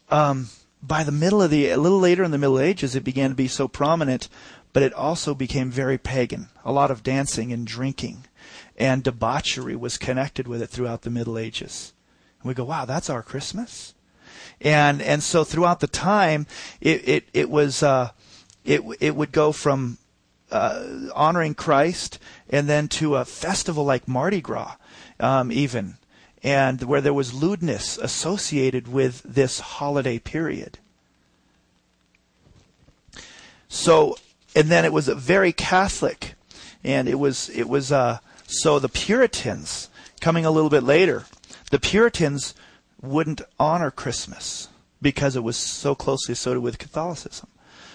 um, 0.10 0.50
by 0.84 1.04
the 1.04 1.12
middle 1.12 1.42
of 1.42 1.52
the 1.52 1.70
a 1.70 1.78
little 1.78 2.00
later 2.00 2.24
in 2.24 2.32
the 2.32 2.38
Middle 2.38 2.60
Ages, 2.60 2.96
it 2.96 3.04
began 3.04 3.30
to 3.30 3.36
be 3.36 3.48
so 3.48 3.68
prominent 3.68 4.28
but 4.74 4.84
it 4.84 4.94
also 4.94 5.34
became 5.34 5.70
very 5.70 5.98
pagan. 5.98 6.50
A 6.64 6.72
lot 6.72 6.92
of 6.92 7.04
dancing 7.04 7.52
and 7.52 7.66
drinking 7.68 8.26
and 8.78 9.04
debauchery 9.04 9.76
was 9.76 9.98
connected 9.98 10.48
with 10.48 10.62
it 10.62 10.68
throughout 10.68 11.04
the 11.04 11.10
Middle 11.10 11.38
Ages. 11.38 11.94
And 12.42 12.48
we 12.48 12.56
go, 12.56 12.64
wow, 12.64 12.86
that's 12.86 13.10
our 13.10 13.22
Christmas? 13.22 13.94
And, 14.60 15.02
and 15.02 15.22
so 15.22 15.44
throughout 15.44 15.80
the 15.80 15.88
time, 15.88 16.48
it, 16.80 17.08
it, 17.08 17.30
it 17.34 17.50
was, 17.50 17.84
uh, 17.84 18.10
it, 18.66 18.82
it 19.00 19.16
would 19.16 19.32
go 19.32 19.52
from, 19.52 19.98
uh, 20.52 20.84
honoring 21.14 21.54
Christ 21.54 22.20
and 22.50 22.68
then 22.68 22.88
to 22.90 23.16
a 23.16 23.26
festival 23.26 23.86
like 23.86 24.08
Mardi 24.08 24.42
Gras, 24.42 24.76
um, 25.20 25.52
even, 25.52 25.98
and 26.44 26.82
where 26.84 27.02
there 27.02 27.14
was 27.14 27.34
lewdness 27.34 27.98
associated 27.98 28.88
with 28.88 29.22
this 29.24 29.60
holiday 29.60 30.18
period. 30.20 30.80
So 33.70 34.18
and 34.56 34.70
then 34.70 34.86
it 34.86 34.94
was 34.94 35.08
very 35.08 35.54
Catholic, 35.54 36.34
and 36.84 37.08
it 37.08 37.20
was 37.20 37.50
it 37.50 37.68
was 37.70 37.92
uh, 37.92 38.20
so 38.48 38.80
the 38.80 38.90
Puritans 38.90 39.90
coming 40.20 40.46
a 40.46 40.52
little 40.52 40.70
bit 40.70 40.84
later. 40.84 41.26
The 41.72 41.80
Puritans 41.80 42.54
wouldn't 43.02 43.42
honor 43.60 43.92
Christmas 43.92 44.68
because 45.02 45.36
it 45.36 45.44
was 45.44 45.58
so 45.58 45.96
closely 45.96 46.34
associated 46.34 46.62
with 46.62 46.78
Catholicism. 46.78 47.48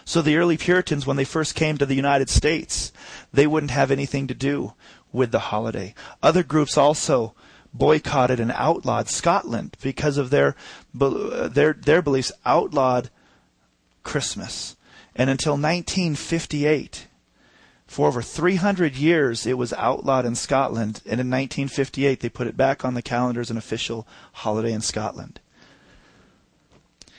So 0.04 0.22
the 0.22 0.36
early 0.36 0.56
Puritans, 0.56 1.06
when 1.06 1.16
they 1.16 1.24
first 1.24 1.54
came 1.54 1.78
to 1.78 1.86
the 1.86 1.94
United 1.94 2.30
States, 2.30 2.92
they 3.32 3.46
wouldn't 3.46 3.72
have 3.72 3.90
anything 3.90 4.28
to 4.28 4.34
do 4.34 4.74
with 5.12 5.32
the 5.32 5.38
holiday. 5.38 5.94
Other 6.22 6.42
groups 6.42 6.78
also 6.78 7.34
boycotted 7.74 8.40
and 8.40 8.52
outlawed 8.52 9.08
Scotland 9.08 9.76
because 9.82 10.16
of 10.16 10.30
their 10.30 10.54
their 10.94 11.72
their 11.72 12.02
beliefs 12.02 12.32
outlawed 12.44 13.10
Christmas. 14.02 14.75
And 15.16 15.30
until 15.30 15.54
1958, 15.54 17.06
for 17.86 18.08
over 18.08 18.20
300 18.20 18.96
years, 18.96 19.46
it 19.46 19.56
was 19.56 19.72
outlawed 19.72 20.26
in 20.26 20.34
Scotland. 20.34 21.00
And 21.06 21.20
in 21.20 21.30
1958, 21.30 22.20
they 22.20 22.28
put 22.28 22.46
it 22.46 22.56
back 22.56 22.84
on 22.84 22.94
the 22.94 23.02
calendar 23.02 23.40
as 23.40 23.50
an 23.50 23.56
official 23.56 24.06
holiday 24.32 24.72
in 24.72 24.82
Scotland. 24.82 25.40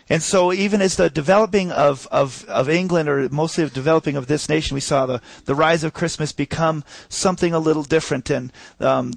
And 0.10 0.24
so, 0.24 0.54
even 0.54 0.82
as 0.82 0.96
the 0.96 1.10
developing 1.10 1.72
of, 1.72 2.08
of, 2.12 2.46
of 2.46 2.70
England, 2.70 3.10
or 3.10 3.28
mostly 3.30 3.66
the 3.66 3.72
developing 3.72 4.16
of 4.16 4.28
this 4.28 4.48
nation, 4.48 4.76
we 4.76 4.80
saw 4.80 5.06
the, 5.06 5.22
the 5.46 5.56
rise 5.56 5.84
of 5.84 5.94
Christmas 5.94 6.32
become 6.32 6.86
something 7.10 7.54
a 7.54 7.60
little 7.60 7.84
different. 7.84 8.30
And 8.30 8.54
um, 8.80 9.12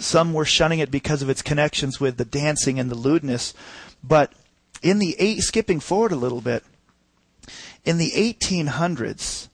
some 0.00 0.34
were 0.34 0.44
shunning 0.44 0.80
it 0.80 0.90
because 0.90 1.22
of 1.22 1.30
its 1.30 1.40
connections 1.40 2.00
with 2.00 2.18
the 2.18 2.26
dancing 2.26 2.78
and 2.78 2.90
the 2.90 2.96
lewdness. 2.96 3.54
But 4.04 4.32
in 4.82 4.98
the 4.98 5.16
eight, 5.18 5.40
skipping 5.40 5.80
forward 5.80 6.12
a 6.12 6.16
little 6.16 6.42
bit, 6.42 6.64
in 7.86 7.98
the 7.98 8.10
1800s, 8.10 9.48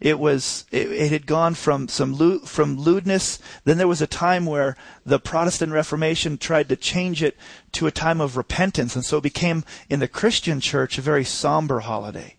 it 0.00 0.18
was 0.18 0.64
it, 0.70 0.90
it, 0.90 1.12
had 1.12 1.26
gone 1.26 1.54
from 1.54 1.86
some 1.88 2.40
from 2.40 2.78
lewdness. 2.78 3.38
Then 3.64 3.78
there 3.78 3.88
was 3.88 4.00
a 4.00 4.06
time 4.06 4.46
where 4.46 4.76
the 5.04 5.18
Protestant 5.18 5.72
Reformation 5.72 6.38
tried 6.38 6.68
to 6.70 6.76
change 6.76 7.22
it 7.22 7.36
to 7.72 7.86
a 7.86 7.92
time 7.92 8.20
of 8.20 8.36
repentance, 8.36 8.96
and 8.96 9.04
so 9.04 9.18
it 9.18 9.22
became 9.22 9.64
in 9.90 10.00
the 10.00 10.08
Christian 10.08 10.60
church 10.60 10.96
a 10.96 11.02
very 11.02 11.24
somber 11.24 11.80
holiday. 11.80 12.36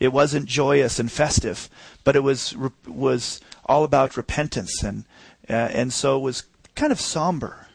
It 0.00 0.12
wasn't 0.12 0.46
joyous 0.46 0.98
and 0.98 1.12
festive, 1.12 1.68
but 2.02 2.16
it 2.16 2.22
was 2.22 2.56
was 2.86 3.40
all 3.66 3.84
about 3.84 4.16
repentance, 4.16 4.82
and 4.82 5.04
uh, 5.48 5.52
and 5.52 5.92
so 5.92 6.16
it 6.16 6.22
was 6.22 6.44
kind 6.74 6.92
of 6.92 7.00
somber. 7.00 7.66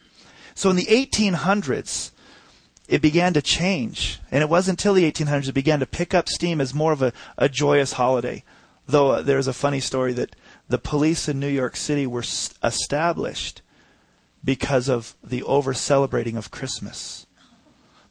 So 0.54 0.70
in 0.70 0.76
the 0.76 0.86
1800s, 0.86 2.10
it 2.90 3.00
began 3.00 3.32
to 3.32 3.40
change. 3.40 4.18
And 4.32 4.42
it 4.42 4.48
wasn't 4.48 4.80
until 4.80 4.94
the 4.94 5.10
1800s 5.10 5.48
it 5.48 5.52
began 5.52 5.78
to 5.78 5.86
pick 5.86 6.12
up 6.12 6.28
steam 6.28 6.60
as 6.60 6.74
more 6.74 6.92
of 6.92 7.00
a, 7.00 7.12
a 7.38 7.48
joyous 7.48 7.92
holiday. 7.92 8.42
Though 8.86 9.12
uh, 9.12 9.22
there's 9.22 9.46
a 9.46 9.52
funny 9.52 9.78
story 9.78 10.12
that 10.14 10.34
the 10.68 10.76
police 10.76 11.28
in 11.28 11.38
New 11.38 11.48
York 11.48 11.76
City 11.76 12.04
were 12.04 12.22
s- 12.22 12.52
established 12.64 13.62
because 14.44 14.88
of 14.88 15.14
the 15.22 15.44
over 15.44 15.72
celebrating 15.72 16.36
of 16.36 16.50
Christmas. 16.50 17.26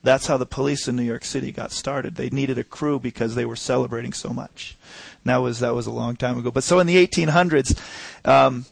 That's 0.02 0.28
how 0.28 0.38
the 0.38 0.46
police 0.46 0.88
in 0.88 0.96
New 0.96 1.04
York 1.04 1.26
City 1.26 1.52
got 1.52 1.74
started. 1.74 2.16
They 2.16 2.30
needed 2.30 2.58
a 2.58 2.64
crew 2.64 3.00
because 3.00 3.36
they 3.36 3.44
were 3.44 3.58
celebrating 3.58 4.14
so 4.14 4.30
much. 4.30 4.78
That 5.26 5.38
was 5.38 5.60
that 5.60 5.76
was 5.76 5.88
a 5.88 5.92
long 5.92 6.16
time 6.16 6.38
ago. 6.38 6.52
But 6.52 6.64
so 6.64 6.80
in 6.80 6.88
the 6.88 7.06
1800s, 7.06 7.78
um, 8.24 8.66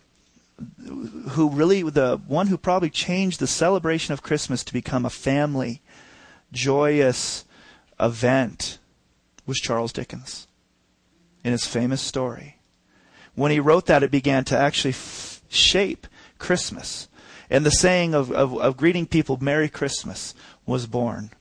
who 1.32 1.50
really 1.50 1.82
the 1.82 2.22
one 2.28 2.48
who 2.48 2.58
probably 2.58 2.90
changed 2.90 3.42
the 3.42 3.48
celebration 3.48 4.14
of 4.14 4.24
Christmas 4.24 4.64
to 4.64 4.72
become 4.72 5.06
a 5.06 5.10
family 5.10 5.82
joyous 6.52 7.46
event 8.00 8.78
was 9.46 9.58
Charles 9.58 9.94
Dickens 9.94 10.48
in 11.44 11.52
his 11.52 11.66
famous 11.66 12.02
story. 12.02 12.58
When 13.36 13.52
he 13.52 13.60
wrote 13.60 13.86
that, 13.86 14.04
it 14.04 14.12
began 14.12 14.44
to 14.46 14.58
actually 14.58 14.92
f- 14.92 15.42
shape 15.48 16.08
Christmas. 16.40 17.08
And 17.50 17.66
the 17.66 17.72
saying 17.72 18.14
of, 18.14 18.32
of, 18.32 18.58
of 18.58 18.78
greeting 18.78 19.06
people 19.06 19.38
Merry 19.40 19.70
Christmas 19.70 20.34
was 20.66 20.88
born 20.88 21.32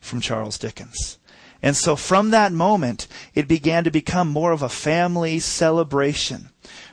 from 0.00 0.20
Charles 0.20 0.58
Dickens. 0.58 1.18
And 1.62 1.76
so 1.76 1.96
from 1.96 2.30
that 2.30 2.52
moment, 2.52 3.08
it 3.34 3.48
began 3.48 3.84
to 3.84 3.90
become 3.90 4.28
more 4.28 4.52
of 4.52 4.62
a 4.62 4.68
family 4.68 5.38
celebration. 5.38 6.50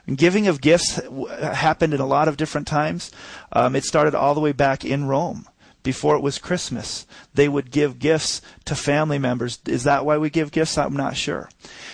And 0.07 0.17
giving 0.17 0.47
of 0.47 0.61
gifts 0.61 0.99
happened 1.39 1.93
in 1.93 2.01
a 2.01 2.05
lot 2.05 2.27
of 2.27 2.37
different 2.37 2.67
times. 2.67 3.11
Um, 3.51 3.75
it 3.75 3.83
started 3.83 4.15
all 4.15 4.33
the 4.33 4.41
way 4.41 4.51
back 4.51 4.83
in 4.83 5.05
Rome 5.05 5.47
before 5.86 6.15
it 6.15 6.24
was 6.24 6.39
Christmas. 6.39 7.06
They 7.34 7.48
would 7.48 7.72
give 7.72 8.00
gifts 8.00 8.42
to 8.65 8.75
family 8.75 9.20
members. 9.20 9.60
Is 9.68 9.84
that 9.84 10.04
why 10.04 10.18
we 10.18 10.30
give 10.32 10.51
gifts? 10.51 10.77
I'm 10.77 10.98
not 10.98 11.15
sure. 11.15 11.48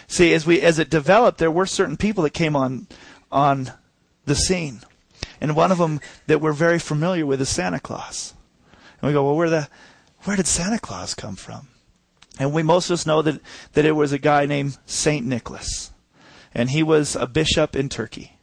See, 0.08 0.34
as 0.34 0.48
we 0.48 0.62
as 0.62 0.80
it 0.80 0.90
developed, 0.90 1.38
there 1.38 1.52
were 1.52 1.68
certain 1.68 1.98
people 1.98 2.24
that 2.24 2.32
came 2.34 2.56
on 2.56 2.88
on 3.32 3.74
the 4.26 4.36
scene, 4.36 4.80
and 5.40 5.56
one 5.56 5.72
of 5.72 5.78
them 5.78 6.00
that 6.26 6.42
we're 6.42 6.54
very 6.54 6.80
familiar 6.80 7.26
with 7.26 7.42
is 7.42 7.50
Santa 7.50 7.80
Claus. 7.80 8.34
And 9.02 9.10
we 9.10 9.14
go, 9.14 9.26
well, 9.26 9.36
where 9.36 9.50
the 9.50 9.68
where 10.24 10.38
did 10.38 10.48
Santa 10.48 10.80
Claus 10.80 11.14
come 11.14 11.36
from? 11.36 11.68
And 12.40 12.54
we 12.54 12.64
most 12.64 12.90
of 12.90 12.94
us 12.94 13.06
know 13.06 13.22
that 13.22 13.42
that 13.74 13.86
it 13.86 13.92
was 13.92 14.14
a 14.14 14.18
guy 14.18 14.46
named 14.46 14.78
Saint 14.86 15.26
Nicholas, 15.26 15.92
and 16.56 16.70
he 16.70 16.82
was 16.82 17.16
a 17.18 17.28
bishop 17.28 17.76
in 17.76 17.90
Turkey, 17.90 18.38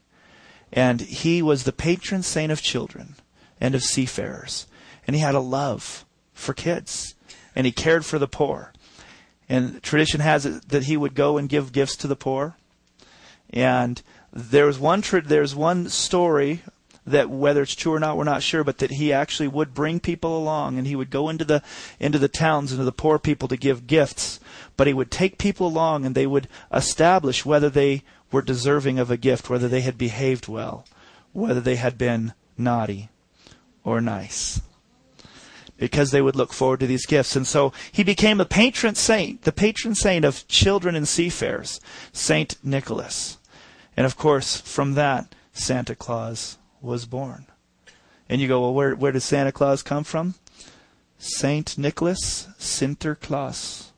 and 0.70 1.00
he 1.00 1.40
was 1.40 1.64
the 1.64 1.72
patron 1.72 2.22
saint 2.22 2.52
of 2.52 2.60
children 2.60 3.16
and 3.58 3.74
of 3.74 3.82
seafarers 3.82 4.66
and 5.08 5.16
he 5.16 5.22
had 5.22 5.34
a 5.34 5.40
love 5.40 6.04
for 6.34 6.52
kids 6.52 7.14
and 7.56 7.64
he 7.64 7.72
cared 7.72 8.04
for 8.04 8.18
the 8.18 8.28
poor. 8.28 8.74
And 9.48 9.82
tradition 9.82 10.20
has 10.20 10.44
it 10.44 10.68
that 10.68 10.84
he 10.84 10.98
would 10.98 11.14
go 11.14 11.38
and 11.38 11.48
give 11.48 11.72
gifts 11.72 11.96
to 11.96 12.06
the 12.06 12.14
poor. 12.14 12.56
And 13.48 14.02
there's 14.32 14.78
one 14.78 15.00
tra- 15.00 15.22
there's 15.22 15.56
one 15.56 15.88
story 15.88 16.62
that 17.06 17.30
whether 17.30 17.62
it's 17.62 17.74
true 17.74 17.94
or 17.94 17.98
not 17.98 18.18
we're 18.18 18.24
not 18.24 18.42
sure 18.42 18.62
but 18.62 18.76
that 18.78 18.90
he 18.90 19.10
actually 19.10 19.48
would 19.48 19.72
bring 19.72 19.98
people 19.98 20.36
along 20.36 20.76
and 20.76 20.86
he 20.86 20.94
would 20.94 21.08
go 21.08 21.30
into 21.30 21.42
the 21.42 21.62
into 21.98 22.18
the 22.18 22.28
towns 22.28 22.70
into 22.70 22.84
the 22.84 22.92
poor 22.92 23.18
people 23.18 23.48
to 23.48 23.56
give 23.56 23.86
gifts 23.86 24.38
but 24.76 24.86
he 24.86 24.92
would 24.92 25.10
take 25.10 25.38
people 25.38 25.66
along 25.66 26.04
and 26.04 26.14
they 26.14 26.26
would 26.26 26.46
establish 26.70 27.46
whether 27.46 27.70
they 27.70 28.02
were 28.30 28.42
deserving 28.42 28.98
of 28.98 29.10
a 29.10 29.16
gift 29.16 29.48
whether 29.48 29.68
they 29.68 29.80
had 29.80 29.96
behaved 29.96 30.48
well 30.48 30.84
whether 31.32 31.62
they 31.62 31.76
had 31.76 31.96
been 31.96 32.34
naughty 32.58 33.08
or 33.84 34.02
nice 34.02 34.60
because 35.78 36.10
they 36.10 36.20
would 36.20 36.36
look 36.36 36.52
forward 36.52 36.80
to 36.80 36.86
these 36.86 37.06
gifts. 37.06 37.36
And 37.36 37.46
so 37.46 37.72
he 37.90 38.02
became 38.02 38.40
a 38.40 38.44
patron 38.44 38.94
saint, 38.94 39.42
the 39.42 39.52
patron 39.52 39.94
saint 39.94 40.24
of 40.24 40.46
children 40.48 40.94
and 40.94 41.08
seafarers, 41.08 41.80
Saint 42.12 42.56
Nicholas. 42.62 43.38
And 43.96 44.04
of 44.04 44.16
course, 44.16 44.60
from 44.60 44.94
that, 44.94 45.34
Santa 45.52 45.94
Claus 45.94 46.58
was 46.80 47.06
born. 47.06 47.46
And 48.28 48.40
you 48.40 48.48
go, 48.48 48.60
well, 48.60 48.74
where, 48.74 48.94
where 48.94 49.12
does 49.12 49.24
Santa 49.24 49.52
Claus 49.52 49.82
come 49.82 50.04
from? 50.04 50.34
Saint 51.18 51.78
Nicholas 51.78 52.48
Sinterklaas, 52.58 53.90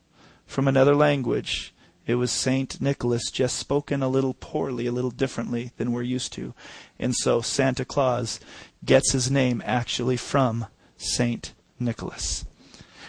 from 0.47 0.67
another 0.67 0.95
language, 0.95 1.73
It 2.07 2.15
was 2.15 2.31
Saint 2.31 2.81
Nicholas 2.81 3.29
just 3.31 3.57
spoken 3.57 4.01
a 4.01 4.09
little 4.09 4.33
poorly, 4.33 4.87
a 4.87 4.91
little 4.91 5.11
differently 5.11 5.71
than 5.77 5.91
we're 5.91 6.01
used 6.01 6.33
to. 6.33 6.53
And 6.99 7.15
so 7.15 7.41
Santa 7.41 7.85
Claus 7.85 8.39
gets 8.83 9.11
his 9.11 9.29
name 9.29 9.61
actually 9.65 10.17
from 10.17 10.65
Saint 10.97 11.53
Nicholas. 11.81 12.45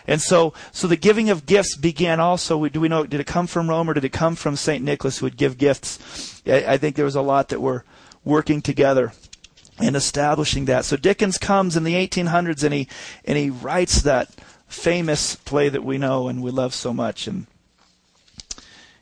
And 0.07 0.21
so, 0.21 0.53
so 0.73 0.89
the 0.89 0.97
giving 0.97 1.31
of 1.31 1.47
gifts 1.47 1.77
began 1.77 2.19
also. 2.19 2.67
Do 2.69 2.81
we 2.81 2.89
know? 2.89 3.07
Did 3.07 3.21
it 3.21 3.27
come 3.27 3.47
from 3.47 3.69
Rome 3.69 3.89
or 3.89 3.95
did 3.95 4.05
it 4.05 4.13
come 4.13 4.35
from 4.35 4.57
Saint 4.57 4.85
Nicholas, 4.85 5.19
who 5.19 5.27
would 5.27 5.37
give 5.37 5.59
gifts? 5.59 6.43
I, 6.47 6.65
I 6.73 6.77
think 6.77 6.97
there 6.97 7.05
was 7.05 7.15
a 7.15 7.23
lot 7.23 7.51
that 7.51 7.61
were 7.61 7.85
working 8.25 8.63
together 8.63 9.13
in 9.81 9.95
establishing 9.95 10.67
that. 10.67 10.85
So 10.85 10.97
Dickens 10.97 11.39
comes 11.39 11.77
in 11.77 11.85
the 11.85 11.95
1800s 11.95 12.65
and 12.65 12.75
he 12.75 12.89
and 13.25 13.39
he 13.39 13.51
writes 13.51 14.03
that 14.03 14.31
famous 14.67 15.37
play 15.37 15.69
that 15.69 15.85
we 15.85 15.99
know 15.99 16.29
and 16.29 16.43
we 16.43 16.51
love 16.51 16.75
so 16.75 16.93
much, 16.93 17.27
and 17.27 17.47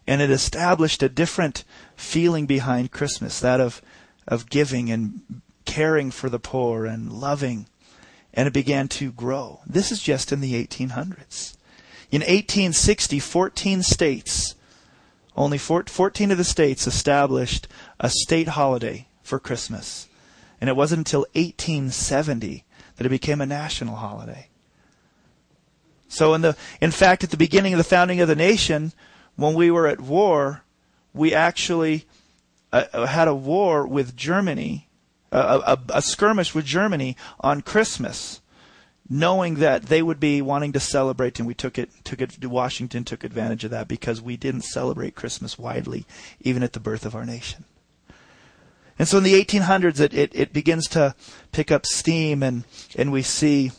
and 0.07 0.21
it 0.21 0.31
established 0.31 1.03
a 1.03 1.09
different 1.09 1.65
feeling 1.97 2.47
behind 2.47 2.93
Christmas, 2.93 3.41
that 3.41 3.61
of 3.61 3.81
of 4.29 4.51
giving 4.51 4.91
and 4.91 5.43
caring 5.65 6.11
for 6.11 6.29
the 6.29 6.39
poor 6.39 6.85
and 6.85 7.13
loving 7.13 7.67
and 8.35 8.47
it 8.47 8.53
began 8.53 8.89
to 8.89 9.13
grow. 9.13 9.61
This 9.67 9.91
is 9.91 10.03
just 10.03 10.33
in 10.33 10.41
the 10.41 10.55
1800s. 10.55 11.57
In 12.11 12.23
1860, 12.23 13.19
14 13.21 13.83
states, 13.83 14.55
only 15.37 15.59
14 15.59 16.31
of 16.31 16.39
the 16.39 16.45
states 16.45 16.87
established 16.87 17.69
a 17.99 18.11
state 18.11 18.49
holiday 18.49 19.07
for 19.23 19.39
Christmas. 19.39 20.09
And 20.61 20.69
it 20.69 20.77
wasn't 20.77 21.01
until 21.01 21.21
1870 21.33 22.65
that 22.97 23.07
it 23.07 23.11
became 23.11 23.41
a 23.41 23.47
national 23.47 23.97
holiday. 23.97 24.49
So 26.09 26.35
in 26.35 26.43
the 26.43 26.57
in 26.81 26.91
fact 26.91 27.23
at 27.25 27.31
the 27.31 27.37
beginning 27.37 27.73
of 27.73 27.79
the 27.79 27.85
founding 27.85 28.21
of 28.21 28.29
the 28.29 28.35
nation, 28.35 28.93
when 29.37 29.55
we 29.55 29.71
were 29.71 29.87
at 29.87 30.01
war, 30.01 30.65
we 31.15 31.33
actually 31.33 32.05
uh, 32.73 33.07
had 33.07 33.29
a 33.29 33.35
war 33.35 33.87
with 33.87 34.17
Germany 34.17 34.89
a, 35.33 35.39
a, 35.39 35.79
a 35.95 36.03
skirmish 36.03 36.55
with 36.55 36.65
Germany 36.65 37.17
on 37.41 37.63
Christmas, 37.63 38.41
knowing 39.09 39.57
that 39.57 39.85
they 39.85 40.03
would 40.03 40.21
be 40.21 40.43
wanting 40.43 40.73
to 40.73 40.81
celebrate, 40.81 41.39
and 41.39 41.47
we 41.47 41.55
took 41.55 41.79
it 41.79 41.91
took 42.05 42.21
it. 42.21 42.45
Washington 42.45 43.05
took 43.05 43.25
advantage 43.25 43.65
of 43.65 43.71
that 43.71 43.89
because 43.89 44.21
we 44.21 44.37
didn't 44.37 44.63
celebrate 44.63 45.15
Christmas 45.15 45.59
widely, 45.59 46.07
even 46.41 46.63
at 46.63 46.73
the 46.73 46.81
birth 46.81 47.05
of 47.05 47.15
our 47.15 47.25
nation. 47.25 47.65
And 49.01 49.09
so 49.09 49.17
in 49.17 49.25
the 49.25 49.43
1800s, 49.43 49.99
it, 49.99 50.13
it, 50.13 50.31
it 50.35 50.53
begins 50.53 50.87
to 50.89 51.15
pick 51.53 51.71
up 51.73 51.87
steam, 51.87 52.43
and, 52.43 52.65
and 52.97 53.11
we 53.11 53.23
see 53.23 53.73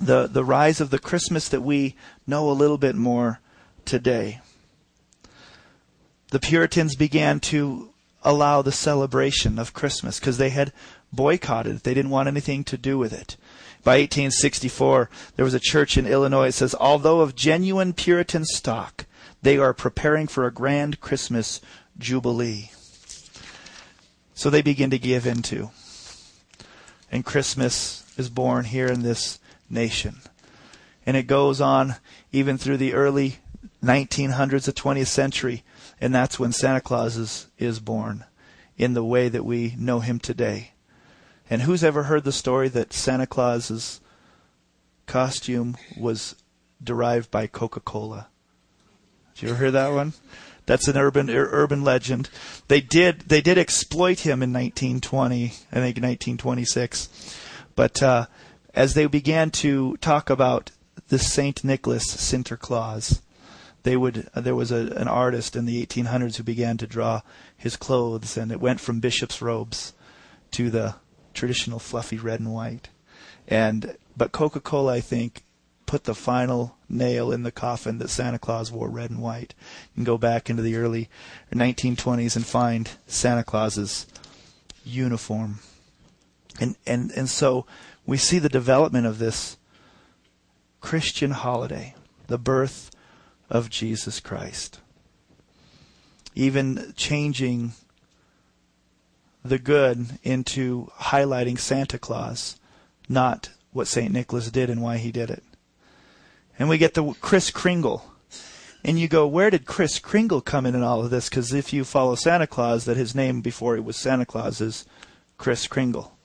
the, 0.00 0.26
the 0.26 0.42
rise 0.42 0.80
of 0.80 0.88
the 0.88 0.98
Christmas 0.98 1.50
that 1.50 1.60
we 1.60 1.94
know 2.26 2.48
a 2.48 2.52
little 2.52 2.78
bit 2.78 2.96
more 2.96 3.40
today. 3.84 4.40
The 6.30 6.40
Puritans 6.40 6.96
began 6.96 7.38
to 7.40 7.89
allow 8.22 8.62
the 8.62 8.72
celebration 8.72 9.58
of 9.58 9.72
Christmas 9.72 10.18
because 10.18 10.38
they 10.38 10.50
had 10.50 10.72
boycotted 11.12 11.76
it. 11.76 11.82
They 11.82 11.94
didn't 11.94 12.10
want 12.10 12.28
anything 12.28 12.64
to 12.64 12.76
do 12.76 12.98
with 12.98 13.12
it. 13.12 13.36
By 13.82 13.92
1864, 14.00 15.08
there 15.36 15.44
was 15.44 15.54
a 15.54 15.60
church 15.60 15.96
in 15.96 16.06
Illinois 16.06 16.46
that 16.46 16.52
says, 16.52 16.74
although 16.78 17.20
of 17.20 17.34
genuine 17.34 17.94
Puritan 17.94 18.44
stock, 18.44 19.06
they 19.42 19.56
are 19.56 19.72
preparing 19.72 20.26
for 20.26 20.46
a 20.46 20.52
grand 20.52 21.00
Christmas 21.00 21.60
jubilee. 21.98 22.70
So 24.34 24.50
they 24.50 24.62
begin 24.62 24.90
to 24.90 24.98
give 24.98 25.26
in 25.26 25.38
into. 25.38 25.70
And 27.10 27.24
Christmas 27.24 28.04
is 28.16 28.30
born 28.30 28.66
here 28.66 28.86
in 28.86 29.02
this 29.02 29.38
nation. 29.68 30.20
And 31.04 31.16
it 31.16 31.24
goes 31.24 31.60
on 31.60 31.96
even 32.32 32.56
through 32.56 32.76
the 32.76 32.94
early 32.94 33.38
1900s, 33.82 34.64
the 34.64 34.72
20th 34.72 35.08
century. 35.08 35.64
And 36.00 36.14
that's 36.14 36.38
when 36.38 36.52
Santa 36.52 36.80
Claus 36.80 37.16
is, 37.16 37.46
is 37.58 37.78
born 37.78 38.24
in 38.76 38.94
the 38.94 39.04
way 39.04 39.28
that 39.28 39.44
we 39.44 39.74
know 39.78 40.00
him 40.00 40.18
today. 40.18 40.72
And 41.50 41.62
who's 41.62 41.84
ever 41.84 42.04
heard 42.04 42.24
the 42.24 42.32
story 42.32 42.68
that 42.68 42.92
Santa 42.92 43.26
Claus's 43.26 44.00
costume 45.06 45.76
was 45.98 46.36
derived 46.82 47.30
by 47.30 47.46
Coca-Cola? 47.46 48.28
Did 49.34 49.42
you 49.42 49.48
ever 49.50 49.58
hear 49.58 49.70
that 49.72 49.92
one? 49.92 50.14
That's 50.66 50.86
an 50.86 50.96
urban 50.96 51.28
urban 51.28 51.82
legend. 51.82 52.30
They 52.68 52.80
did 52.80 53.22
they 53.22 53.40
did 53.40 53.58
exploit 53.58 54.20
him 54.20 54.42
in 54.42 54.52
1920, 54.52 55.44
I 55.44 55.48
think 55.48 55.96
1926. 55.96 57.08
But 57.74 58.02
uh, 58.02 58.26
as 58.72 58.94
they 58.94 59.06
began 59.06 59.50
to 59.50 59.96
talk 59.96 60.30
about 60.30 60.70
the 61.08 61.18
Saint 61.18 61.64
Nicholas 61.64 62.04
Sinterklaas, 62.04 63.20
they 63.82 63.96
would 63.96 64.28
there 64.34 64.54
was 64.54 64.70
a, 64.70 64.92
an 64.96 65.08
artist 65.08 65.56
in 65.56 65.66
the 65.66 65.84
1800s 65.84 66.36
who 66.36 66.42
began 66.42 66.76
to 66.78 66.86
draw 66.86 67.22
his 67.56 67.76
clothes, 67.76 68.36
and 68.36 68.52
it 68.52 68.60
went 68.60 68.80
from 68.80 69.00
bishop's 69.00 69.40
robes 69.40 69.94
to 70.52 70.70
the 70.70 70.96
traditional 71.34 71.78
fluffy 71.78 72.18
red 72.18 72.40
and 72.40 72.52
white. 72.52 72.88
And 73.48 73.96
but 74.16 74.32
Coca-Cola, 74.32 74.94
I 74.94 75.00
think, 75.00 75.42
put 75.86 76.04
the 76.04 76.14
final 76.14 76.76
nail 76.88 77.32
in 77.32 77.42
the 77.42 77.52
coffin 77.52 77.98
that 77.98 78.10
Santa 78.10 78.38
Claus 78.38 78.70
wore 78.70 78.88
red 78.88 79.10
and 79.10 79.20
white. 79.20 79.54
You 79.58 79.94
can 79.96 80.04
go 80.04 80.18
back 80.18 80.50
into 80.50 80.62
the 80.62 80.76
early 80.76 81.08
1920s 81.52 82.36
and 82.36 82.46
find 82.46 82.90
Santa 83.06 83.44
Claus's 83.44 84.06
uniform. 84.84 85.60
And 86.60 86.76
and 86.86 87.10
and 87.12 87.28
so 87.28 87.66
we 88.06 88.18
see 88.18 88.38
the 88.38 88.48
development 88.48 89.06
of 89.06 89.18
this 89.18 89.56
Christian 90.80 91.30
holiday, 91.30 91.94
the 92.26 92.38
birth 92.38 92.90
of 93.50 93.68
Jesus 93.68 94.20
Christ. 94.20 94.80
Even 96.34 96.94
changing 96.96 97.72
the 99.44 99.58
good 99.58 100.18
into 100.22 100.90
highlighting 100.98 101.58
Santa 101.58 101.98
Claus, 101.98 102.58
not 103.08 103.50
what 103.72 103.88
St. 103.88 104.12
Nicholas 104.12 104.50
did 104.50 104.70
and 104.70 104.80
why 104.82 104.98
he 104.98 105.10
did 105.10 105.30
it. 105.30 105.42
And 106.58 106.68
we 106.68 106.78
get 106.78 106.94
the 106.94 107.14
Kris 107.20 107.50
Kringle. 107.50 108.04
And 108.84 108.98
you 108.98 109.08
go, 109.08 109.26
where 109.26 109.50
did 109.50 109.66
Kris 109.66 109.98
Kringle 109.98 110.40
come 110.40 110.64
in 110.64 110.74
in 110.74 110.82
all 110.82 111.04
of 111.04 111.10
this? 111.10 111.28
Because 111.28 111.52
if 111.52 111.72
you 111.72 111.84
follow 111.84 112.14
Santa 112.14 112.46
Claus, 112.46 112.84
that 112.84 112.96
his 112.96 113.14
name 113.14 113.40
before 113.40 113.74
he 113.74 113.80
was 113.80 113.96
Santa 113.96 114.24
Claus 114.24 114.60
is 114.60 114.86
Kris 115.36 115.66
Kringle. 115.66 116.16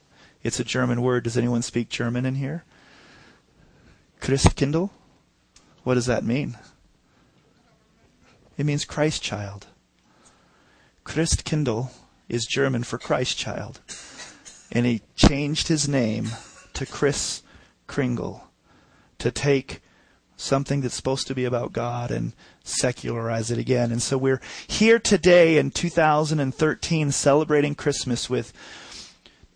It's 0.42 0.60
a 0.60 0.64
German 0.64 1.02
word. 1.02 1.24
Does 1.24 1.36
anyone 1.36 1.62
speak 1.62 1.88
German 1.88 2.24
in 2.24 2.36
here? 2.36 2.64
Christkindl? 4.20 4.90
What 5.82 5.94
does 5.94 6.06
that 6.06 6.24
mean? 6.24 6.56
It 8.56 8.66
means 8.66 8.84
Christ 8.84 9.22
child. 9.22 9.66
Christkindl 11.04 11.90
is 12.28 12.46
German 12.46 12.82
for 12.82 12.98
Christ 12.98 13.36
child. 13.36 13.80
And 14.72 14.86
he 14.86 15.02
changed 15.14 15.68
his 15.68 15.88
name 15.88 16.28
to 16.74 16.86
Kris 16.86 17.42
Kringle 17.86 18.48
to 19.18 19.30
take 19.30 19.80
something 20.36 20.80
that's 20.80 20.94
supposed 20.94 21.26
to 21.26 21.34
be 21.34 21.44
about 21.44 21.72
God 21.72 22.10
and 22.10 22.32
secularize 22.62 23.50
it 23.50 23.58
again. 23.58 23.90
And 23.90 24.02
so 24.02 24.18
we're 24.18 24.40
here 24.66 24.98
today 24.98 25.56
in 25.56 25.70
2013 25.70 27.12
celebrating 27.12 27.74
Christmas 27.74 28.28
with 28.28 28.52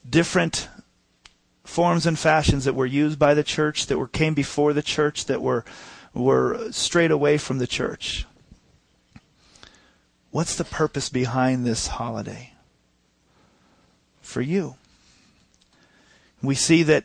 different 0.09 0.69
forms 1.65 2.07
and 2.07 2.19
fashions 2.19 2.65
that 2.65 2.75
were 2.75 2.87
used 2.87 3.19
by 3.19 3.35
the 3.35 3.45
church, 3.45 3.87
that 3.87 3.99
were 3.99 4.09
came 4.09 4.35
before 4.35 4.73
the 4.73 4.83
church, 4.83 5.27
that 5.27 5.43
were 5.43 5.65
were 6.13 6.73
straight 6.73 7.13
away 7.13 7.39
from 7.39 7.59
the 7.59 7.67
church. 7.67 8.27
What's 10.31 10.57
the 10.57 10.65
purpose 10.65 11.09
behind 11.09 11.67
this 11.67 11.89
holiday? 11.89 12.53
For 14.21 14.41
you. 14.41 14.77
We 16.43 16.55
see 16.55 16.83
that 16.85 17.05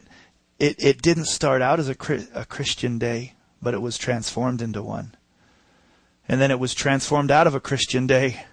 it, 0.60 0.76
it 0.80 1.02
didn't 1.02 1.26
start 1.26 1.62
out 1.62 1.80
as 1.80 1.90
a, 1.90 1.96
a 2.34 2.46
Christian 2.46 3.00
day, 3.00 3.34
but 3.62 3.74
it 3.74 3.82
was 3.82 3.98
transformed 3.98 4.62
into 4.62 4.82
one. 4.82 5.16
And 6.28 6.40
then 6.40 6.52
it 6.52 6.60
was 6.60 6.74
transformed 6.74 7.32
out 7.32 7.48
of 7.48 7.56
a 7.56 7.60
Christian 7.60 8.08
day 8.08 8.46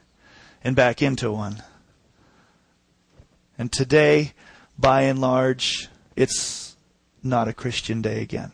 and 0.64 0.74
back 0.74 1.02
into 1.02 1.30
one. 1.30 1.62
And 3.58 3.70
today, 3.70 4.32
by 4.78 5.02
and 5.02 5.20
large, 5.20 5.88
it's 6.16 6.76
not 7.22 7.48
a 7.48 7.52
Christian 7.52 8.02
day 8.02 8.22
again. 8.22 8.52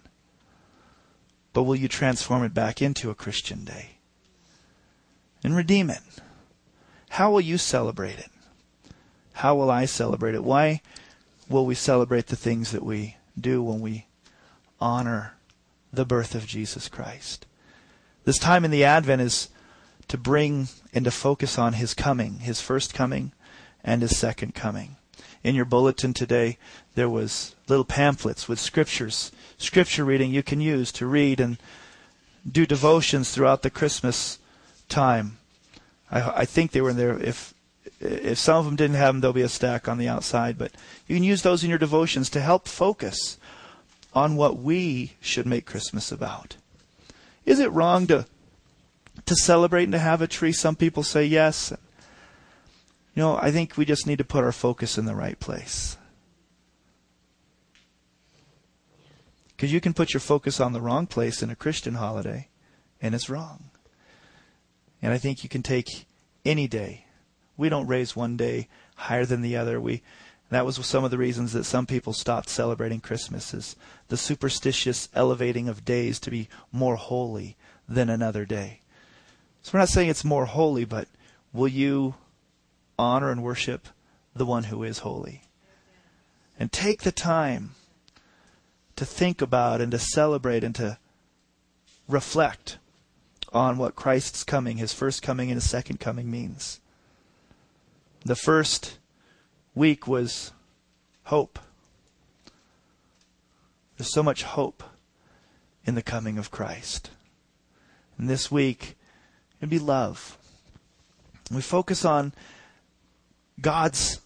But 1.53 1.63
will 1.63 1.77
you 1.77 1.89
transform 1.89 2.45
it 2.45 2.55
back 2.55 2.83
into 2.83 3.11
a 3.11 3.15
Christian 3.15 3.65
day? 3.65 3.98
And 5.49 5.57
redeem 5.57 5.89
it. 5.89 6.03
How 7.09 7.31
will 7.31 7.41
you 7.41 7.57
celebrate 7.57 8.19
it? 8.19 8.29
How 9.33 9.55
will 9.57 9.71
I 9.71 9.87
celebrate 9.87 10.35
it? 10.35 10.45
Why 10.45 10.83
will 11.49 11.65
we 11.65 11.75
celebrate 11.75 12.27
the 12.27 12.37
things 12.37 12.71
that 12.73 12.83
we 12.83 13.17
do 13.41 13.63
when 13.63 13.81
we 13.81 14.05
honor 14.79 15.37
the 15.91 16.05
birth 16.05 16.35
of 16.35 16.45
Jesus 16.45 16.87
Christ? 16.87 17.47
This 18.27 18.37
time 18.37 18.63
in 18.63 18.71
the 18.71 18.85
Advent 18.85 19.23
is 19.23 19.49
to 20.09 20.19
bring 20.19 20.69
and 20.93 21.07
to 21.07 21.11
focus 21.11 21.59
on 21.59 21.73
His 21.73 21.95
coming, 21.95 22.41
His 22.41 22.61
first 22.61 22.93
coming 22.93 23.33
and 23.83 24.03
His 24.03 24.19
second 24.19 24.55
coming. 24.55 24.97
In 25.43 25.55
your 25.55 25.65
bulletin 25.65 26.13
today, 26.13 26.59
there 26.95 27.09
was 27.09 27.55
little 27.69 27.87
pamphlets 27.87 28.51
with 28.51 28.61
scriptures, 28.61 29.33
scripture 29.57 30.05
reading 30.05 30.31
you 30.31 30.43
can 30.43 30.61
use 30.61 30.93
to 30.93 31.07
read 31.07 31.41
and 31.41 31.57
do 32.47 32.67
devotions 32.67 33.31
throughout 33.31 33.63
the 33.63 33.71
Christmas 33.71 34.39
time. 34.89 35.39
I, 36.11 36.41
I 36.41 36.45
think 36.45 36.71
they 36.71 36.81
were 36.81 36.91
in 36.91 36.97
there. 36.97 37.19
If 37.19 37.55
if 38.01 38.39
some 38.39 38.59
of 38.59 38.65
them 38.65 38.77
didn't 38.77 38.97
have 38.97 39.15
them, 39.15 39.21
there'll 39.21 39.33
be 39.33 39.43
a 39.43 39.49
stack 39.49 39.89
on 39.89 39.99
the 39.99 40.09
outside. 40.09 40.57
But 40.57 40.73
you 41.07 41.17
can 41.17 41.25
use 41.25 41.43
those 41.43 41.65
in 41.65 41.71
your 41.71 41.79
devotions 41.79 42.31
to 42.31 42.41
help 42.41 42.69
focus 42.69 43.39
on 44.15 44.37
what 44.37 44.59
we 44.59 45.15
should 45.21 45.47
make 45.47 45.67
Christmas 45.67 46.13
about. 46.13 46.57
Is 47.45 47.59
it 47.59 47.73
wrong 47.73 48.07
to 48.07 48.27
to 49.27 49.35
celebrate 49.35 49.85
and 49.85 49.93
to 49.93 49.99
have 49.99 50.23
a 50.23 50.27
tree? 50.27 50.53
Some 50.53 50.77
people 50.77 51.03
say 51.03 51.25
yes. 51.25 51.73
You 53.15 53.23
know, 53.23 53.37
I 53.37 53.51
think 53.51 53.77
we 53.77 53.85
just 53.85 54.07
need 54.07 54.19
to 54.19 54.25
put 54.25 54.45
our 54.45 54.53
focus 54.53 54.97
in 54.97 55.05
the 55.05 55.15
right 55.15 55.39
place. 55.41 55.97
Because 59.57 59.73
you 59.73 59.81
can 59.81 59.93
put 59.93 60.15
your 60.15 60.21
focus 60.21 60.61
on 60.61 60.73
the 60.73 60.81
wrong 60.81 61.09
place 61.09 61.43
in 61.43 61.51
a 61.51 61.57
Christian 61.57 61.95
holiday, 61.95 62.47
and 63.03 63.13
it's 63.13 63.29
wrong. 63.29 63.68
And 65.03 65.13
I 65.13 65.19
think 65.19 65.43
you 65.43 65.49
can 65.49 65.63
take 65.63 66.07
any 66.45 66.67
day. 66.67 67.07
We 67.57 67.69
don't 67.69 67.87
raise 67.87 68.17
one 68.17 68.37
day 68.37 68.69
higher 68.97 69.25
than 69.25 69.43
the 69.43 69.57
other. 69.57 69.81
We 69.81 70.03
that 70.51 70.65
was 70.65 70.77
some 70.87 71.05
of 71.05 71.11
the 71.11 71.19
reasons 71.19 71.53
that 71.53 71.65
some 71.65 71.87
people 71.87 72.13
stopped 72.13 72.49
celebrating 72.49 73.01
Christmas 73.01 73.53
is 73.53 73.77
the 74.09 74.17
superstitious 74.17 75.09
elevating 75.15 75.69
of 75.69 75.85
days 75.85 76.19
to 76.21 76.31
be 76.31 76.49
more 76.73 76.97
holy 76.97 77.57
than 77.87 78.09
another 78.09 78.47
day. 78.47 78.81
So 79.63 79.73
we're 79.75 79.81
not 79.81 79.91
saying 79.91 80.09
it's 80.09 80.25
more 80.25 80.47
holy, 80.47 80.87
but 80.87 81.09
will 81.53 81.69
you 81.69 82.15
honor 82.99 83.31
and 83.31 83.43
worship 83.43 83.89
the 84.35 84.47
one 84.47 84.65
who 84.65 84.83
is 84.83 85.01
holy? 85.01 85.43
And 86.59 86.73
take 86.73 87.03
the 87.03 87.13
time 87.13 87.73
to 88.97 89.05
think 89.05 89.43
about 89.43 89.83
and 89.83 89.93
to 89.93 89.99
celebrate 89.99 90.65
and 90.65 90.75
to 90.77 90.99
reflect 92.09 92.79
on 93.53 93.79
what 93.79 93.97
Christ's 93.97 94.45
coming, 94.45 94.77
his 94.77 94.93
first 94.93 95.23
coming 95.23 95.51
and 95.51 95.57
his 95.57 95.69
second 95.69 96.01
coming 96.01 96.31
means. 96.31 96.81
The 98.25 98.37
first 98.37 98.99
week 99.75 100.07
was 100.07 100.53
hope. 101.25 101.59
There's 103.97 104.13
so 104.13 104.23
much 104.23 104.43
hope 104.43 104.83
in 105.85 105.95
the 105.95 106.03
coming 106.03 106.39
of 106.39 106.51
Christ. 106.51 107.11
And 108.19 108.29
this 108.29 108.51
week, 108.51 108.97
it'd 109.59 109.71
be 109.71 109.79
love. 109.79 110.37
We 111.51 111.63
focus 111.63 112.05
on 112.05 112.33
God's 113.61 114.21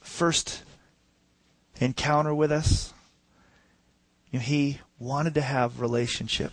first 0.00 0.62
encounter 1.80 2.34
with 2.34 2.52
us, 2.52 2.92
you 4.30 4.38
know, 4.38 4.44
he 4.44 4.80
wanted 4.98 5.34
to 5.34 5.40
have 5.40 5.80
relationship 5.80 6.52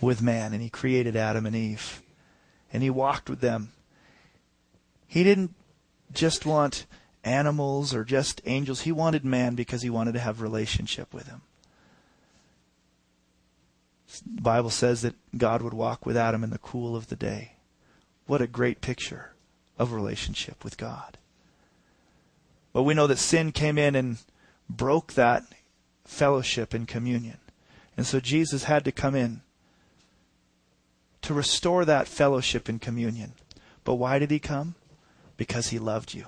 with 0.00 0.22
man, 0.22 0.52
and 0.52 0.62
he 0.62 0.70
created 0.70 1.16
Adam 1.16 1.46
and 1.46 1.56
Eve, 1.56 2.02
and 2.72 2.82
he 2.82 2.90
walked 2.90 3.28
with 3.28 3.40
them. 3.40 3.72
He 5.06 5.24
didn't 5.24 5.54
just 6.12 6.46
want 6.46 6.86
animals 7.24 7.94
or 7.94 8.04
just 8.04 8.40
angels. 8.46 8.82
He 8.82 8.92
wanted 8.92 9.24
man 9.24 9.54
because 9.54 9.82
he 9.82 9.90
wanted 9.90 10.12
to 10.12 10.20
have 10.20 10.40
relationship 10.40 11.12
with 11.12 11.26
him. 11.26 11.42
The 14.34 14.42
Bible 14.42 14.70
says 14.70 15.02
that 15.02 15.14
God 15.36 15.62
would 15.62 15.74
walk 15.74 16.06
with 16.06 16.16
Adam 16.16 16.42
in 16.42 16.50
the 16.50 16.58
cool 16.58 16.96
of 16.96 17.08
the 17.08 17.16
day. 17.16 17.52
What 18.26 18.40
a 18.40 18.46
great 18.46 18.80
picture 18.80 19.32
of 19.78 19.92
relationship 19.92 20.64
with 20.64 20.76
God. 20.76 21.18
But 22.72 22.82
we 22.82 22.94
know 22.94 23.06
that 23.06 23.18
sin 23.18 23.52
came 23.52 23.78
in 23.78 23.94
and 23.94 24.18
broke 24.68 25.14
that 25.14 25.44
fellowship 26.04 26.72
and 26.72 26.86
communion. 26.86 27.38
And 27.96 28.06
so 28.06 28.20
Jesus 28.20 28.64
had 28.64 28.84
to 28.84 28.92
come 28.92 29.14
in 29.14 29.42
to 31.28 31.34
restore 31.34 31.84
that 31.84 32.08
fellowship 32.08 32.70
and 32.70 32.80
communion. 32.80 33.34
But 33.84 33.96
why 33.96 34.18
did 34.18 34.30
he 34.30 34.38
come? 34.38 34.76
Because 35.36 35.68
he 35.68 35.78
loved 35.78 36.14
you. 36.14 36.24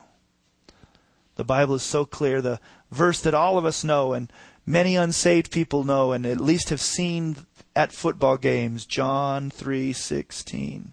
The 1.37 1.45
Bible 1.45 1.77
is 1.77 1.83
so 1.83 2.05
clear, 2.05 2.43
the 2.43 2.61
verse 2.91 3.19
that 3.23 3.33
all 3.33 3.57
of 3.57 3.65
us 3.65 3.83
know 3.83 4.13
and 4.13 4.31
many 4.67 4.97
unsaved 4.97 5.51
people 5.51 5.85
know 5.85 6.13
and 6.13 6.27
at 6.27 6.39
least 6.39 6.69
have 6.69 6.83
seen 6.83 7.47
at 7.75 7.95
football 7.95 8.37
games, 8.37 8.85
John 8.85 9.51
3:16. 9.51 10.93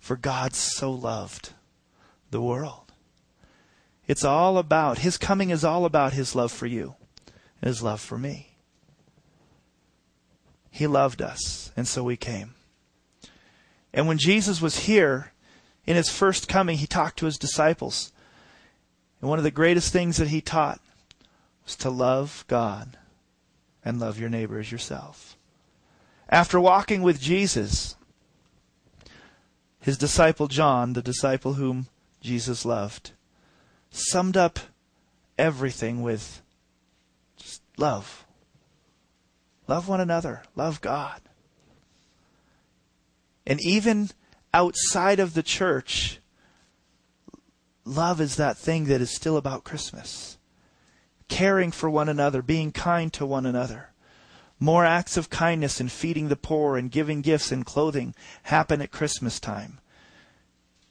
For 0.00 0.16
God 0.16 0.54
so 0.54 0.90
loved 0.90 1.50
the 2.30 2.40
world. 2.40 2.90
It's 4.06 4.24
all 4.24 4.56
about 4.56 5.00
his 5.00 5.18
coming 5.18 5.50
is 5.50 5.62
all 5.62 5.84
about 5.84 6.14
his 6.14 6.34
love 6.34 6.52
for 6.52 6.66
you 6.66 6.96
his 7.60 7.82
love 7.82 8.00
for 8.00 8.16
me. 8.16 8.56
He 10.70 10.86
loved 10.86 11.20
us, 11.20 11.70
and 11.76 11.86
so 11.86 12.02
we 12.02 12.16
came. 12.16 12.54
And 13.92 14.06
when 14.06 14.18
Jesus 14.18 14.60
was 14.60 14.80
here 14.80 15.32
in 15.86 15.96
his 15.96 16.10
first 16.10 16.48
coming, 16.48 16.78
he 16.78 16.86
talked 16.86 17.18
to 17.18 17.26
his 17.26 17.38
disciples. 17.38 18.12
And 19.20 19.28
one 19.28 19.38
of 19.38 19.44
the 19.44 19.50
greatest 19.50 19.92
things 19.92 20.18
that 20.18 20.28
he 20.28 20.40
taught 20.40 20.80
was 21.64 21.76
to 21.76 21.90
love 21.90 22.44
God 22.48 22.96
and 23.84 23.98
love 23.98 24.18
your 24.18 24.28
neighbor 24.28 24.58
as 24.58 24.70
yourself. 24.70 25.36
After 26.28 26.60
walking 26.60 27.02
with 27.02 27.20
Jesus, 27.20 27.96
his 29.80 29.96
disciple 29.96 30.46
John, 30.46 30.92
the 30.92 31.02
disciple 31.02 31.54
whom 31.54 31.88
Jesus 32.20 32.64
loved, 32.64 33.12
summed 33.90 34.36
up 34.36 34.58
everything 35.38 36.02
with 36.02 36.42
just 37.36 37.62
Love. 37.78 38.26
Love 39.68 39.86
one 39.88 40.00
another. 40.00 40.42
Love 40.56 40.80
God. 40.80 41.20
And 43.48 43.60
even 43.62 44.10
outside 44.54 45.18
of 45.18 45.34
the 45.34 45.42
church, 45.42 46.20
love 47.84 48.20
is 48.20 48.36
that 48.36 48.56
thing 48.56 48.84
that 48.84 49.00
is 49.00 49.10
still 49.10 49.36
about 49.36 49.64
Christmas. 49.64 50.38
Caring 51.26 51.72
for 51.72 51.90
one 51.90 52.08
another, 52.08 52.42
being 52.42 52.70
kind 52.70 53.12
to 53.14 53.26
one 53.26 53.46
another. 53.46 53.88
More 54.60 54.84
acts 54.84 55.16
of 55.16 55.30
kindness 55.30 55.80
and 55.80 55.90
feeding 55.90 56.28
the 56.28 56.36
poor 56.36 56.76
and 56.76 56.90
giving 56.90 57.22
gifts 57.22 57.50
and 57.50 57.66
clothing 57.66 58.14
happen 58.44 58.80
at 58.80 58.92
Christmas 58.92 59.40
time. 59.40 59.80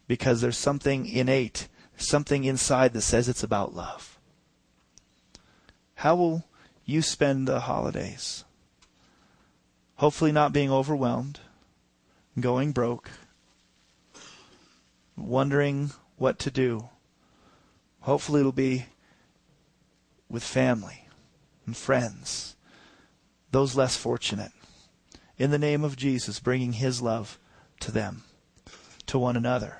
Because 0.07 0.41
there's 0.41 0.57
something 0.57 1.05
innate, 1.05 1.67
something 1.95 2.43
inside 2.43 2.91
that 2.93 3.01
says 3.01 3.29
it's 3.29 3.43
about 3.43 3.75
love. 3.75 4.17
How 5.95 6.15
will 6.15 6.43
you 6.87 7.01
spend 7.01 7.47
the 7.47 7.59
holidays. 7.59 8.45
Hopefully, 9.97 10.31
not 10.31 10.53
being 10.53 10.71
overwhelmed, 10.71 11.41
going 12.39 12.71
broke, 12.71 13.09
wondering 15.15 15.91
what 16.17 16.39
to 16.39 16.51
do. 16.51 16.89
Hopefully, 18.01 18.39
it'll 18.39 18.51
be 18.51 18.85
with 20.29 20.43
family 20.43 21.07
and 21.65 21.75
friends, 21.75 22.55
those 23.51 23.75
less 23.75 23.95
fortunate. 23.95 24.51
In 25.37 25.51
the 25.51 25.59
name 25.59 25.83
of 25.83 25.95
Jesus, 25.95 26.39
bringing 26.39 26.73
His 26.73 27.01
love 27.01 27.37
to 27.79 27.91
them, 27.91 28.23
to 29.05 29.19
one 29.19 29.35
another. 29.37 29.77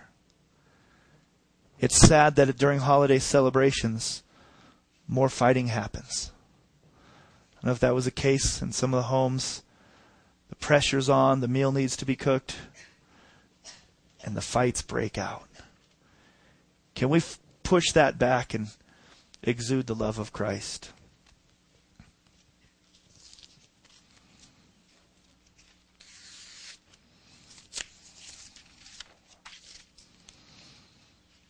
It's 1.80 1.98
sad 1.98 2.36
that 2.36 2.58
during 2.58 2.80
holiday 2.80 3.20
celebrations, 3.20 4.24
more 5.08 5.30
fighting 5.30 5.68
happens 5.68 6.32
I 7.62 7.68
know 7.68 7.74
if 7.74 7.80
that 7.80 7.96
was 7.96 8.06
the 8.06 8.12
case 8.12 8.62
in 8.62 8.72
some 8.72 8.94
of 8.94 8.98
the 8.98 9.08
homes. 9.08 9.64
The 10.50 10.56
pressure's 10.56 11.10
on, 11.10 11.42
the 11.42 11.48
meal 11.48 11.72
needs 11.72 11.96
to 11.98 12.06
be 12.06 12.16
cooked, 12.16 12.58
and 14.24 14.36
the 14.36 14.42
fights 14.42 14.82
break 14.82 15.18
out. 15.18 15.48
Can 16.96 17.10
we 17.10 17.20
f- 17.20 17.40
push 17.64 17.92
that 17.92 18.18
back 18.18 18.54
and 18.54 18.70
exude 19.44 19.88
the 19.88 19.96
love 19.96 20.20
of 20.20 20.34
Christ? 20.34 20.92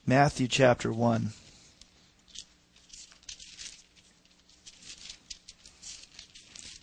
Matthew 0.06 0.48
chapter 0.48 0.92
1. 0.92 1.34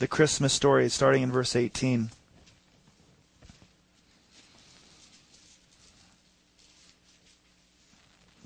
The 0.04 0.08
Christmas 0.08 0.52
story, 0.52 0.86
starting 0.90 1.22
in 1.22 1.32
verse 1.32 1.56
18. 1.56 2.10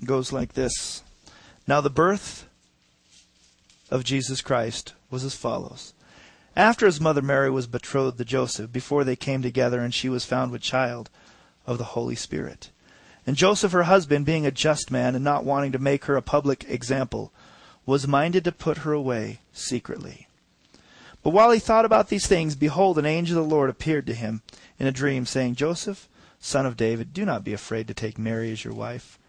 It 0.01 0.05
goes 0.05 0.31
like 0.31 0.53
this 0.53 1.03
Now 1.67 1.81
the 1.81 1.89
birth 1.89 2.47
of 3.91 4.05
Jesus 4.05 4.39
Christ 4.39 4.93
was 5.11 5.25
as 5.25 5.35
follows. 5.35 5.93
After 6.55 6.85
his 6.85 7.01
mother 7.01 7.21
Mary 7.21 7.49
was 7.49 7.67
betrothed 7.67 8.19
to 8.19 8.23
Joseph, 8.23 8.71
before 8.71 9.03
they 9.03 9.17
came 9.17 9.41
together, 9.41 9.81
and 9.81 9.93
she 9.93 10.07
was 10.07 10.23
found 10.23 10.53
with 10.53 10.61
child 10.61 11.09
of 11.67 11.77
the 11.77 11.91
Holy 11.91 12.15
Spirit. 12.15 12.69
And 13.27 13.35
Joseph, 13.35 13.73
her 13.73 13.83
husband, 13.83 14.25
being 14.25 14.45
a 14.45 14.51
just 14.51 14.91
man 14.91 15.13
and 15.13 15.25
not 15.25 15.43
wanting 15.43 15.73
to 15.73 15.77
make 15.77 16.05
her 16.05 16.15
a 16.15 16.21
public 16.21 16.63
example, 16.69 17.33
was 17.85 18.07
minded 18.07 18.45
to 18.45 18.53
put 18.53 18.77
her 18.77 18.93
away 18.93 19.39
secretly. 19.51 20.28
But 21.23 21.31
while 21.31 21.51
he 21.51 21.59
thought 21.59 21.85
about 21.85 22.09
these 22.09 22.27
things, 22.27 22.55
behold, 22.55 22.97
an 22.97 23.05
angel 23.05 23.37
of 23.37 23.47
the 23.47 23.55
Lord 23.55 23.69
appeared 23.69 24.07
to 24.07 24.13
him 24.13 24.41
in 24.79 24.87
a 24.87 24.91
dream, 24.91 25.25
saying, 25.25 25.55
Joseph, 25.55 26.07
son 26.39 26.65
of 26.65 26.77
David, 26.77 27.13
do 27.13 27.25
not 27.25 27.43
be 27.43 27.53
afraid 27.53 27.87
to 27.87 27.93
take 27.93 28.17
Mary 28.17 28.51
as 28.51 28.63
your 28.63 28.73
wife. 28.73 29.19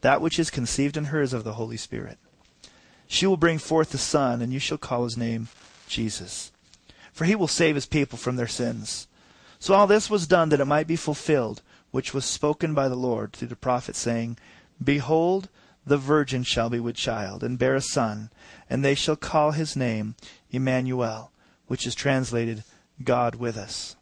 That 0.00 0.20
which 0.20 0.38
is 0.38 0.50
conceived 0.50 0.96
in 0.96 1.06
her 1.06 1.22
is 1.22 1.32
of 1.32 1.44
the 1.44 1.54
Holy 1.54 1.76
Spirit. 1.76 2.18
She 3.06 3.26
will 3.26 3.36
bring 3.36 3.58
forth 3.58 3.94
a 3.94 3.98
son, 3.98 4.42
and 4.42 4.52
you 4.52 4.58
shall 4.58 4.78
call 4.78 5.04
his 5.04 5.16
name 5.16 5.48
Jesus. 5.88 6.50
For 7.12 7.24
he 7.24 7.36
will 7.36 7.48
save 7.48 7.76
his 7.76 7.86
people 7.86 8.18
from 8.18 8.36
their 8.36 8.48
sins. 8.48 9.06
So 9.58 9.74
all 9.74 9.86
this 9.86 10.10
was 10.10 10.26
done 10.26 10.48
that 10.50 10.60
it 10.60 10.66
might 10.66 10.86
be 10.86 10.96
fulfilled, 10.96 11.62
which 11.92 12.12
was 12.12 12.24
spoken 12.24 12.74
by 12.74 12.88
the 12.88 12.96
Lord 12.96 13.32
through 13.32 13.48
the 13.48 13.56
prophet, 13.56 13.96
saying, 13.96 14.36
Behold, 14.82 15.48
the 15.86 15.96
virgin 15.96 16.42
shall 16.42 16.68
be 16.68 16.80
with 16.80 16.96
child, 16.96 17.44
and 17.44 17.58
bear 17.58 17.76
a 17.76 17.80
son, 17.80 18.30
and 18.68 18.84
they 18.84 18.94
shall 18.94 19.16
call 19.16 19.52
his 19.52 19.76
name 19.76 20.16
Emmanuel, 20.50 21.30
which 21.66 21.86
is 21.86 21.94
translated 21.94 22.64
God 23.02 23.36
with 23.36 23.56
us. 23.56 23.96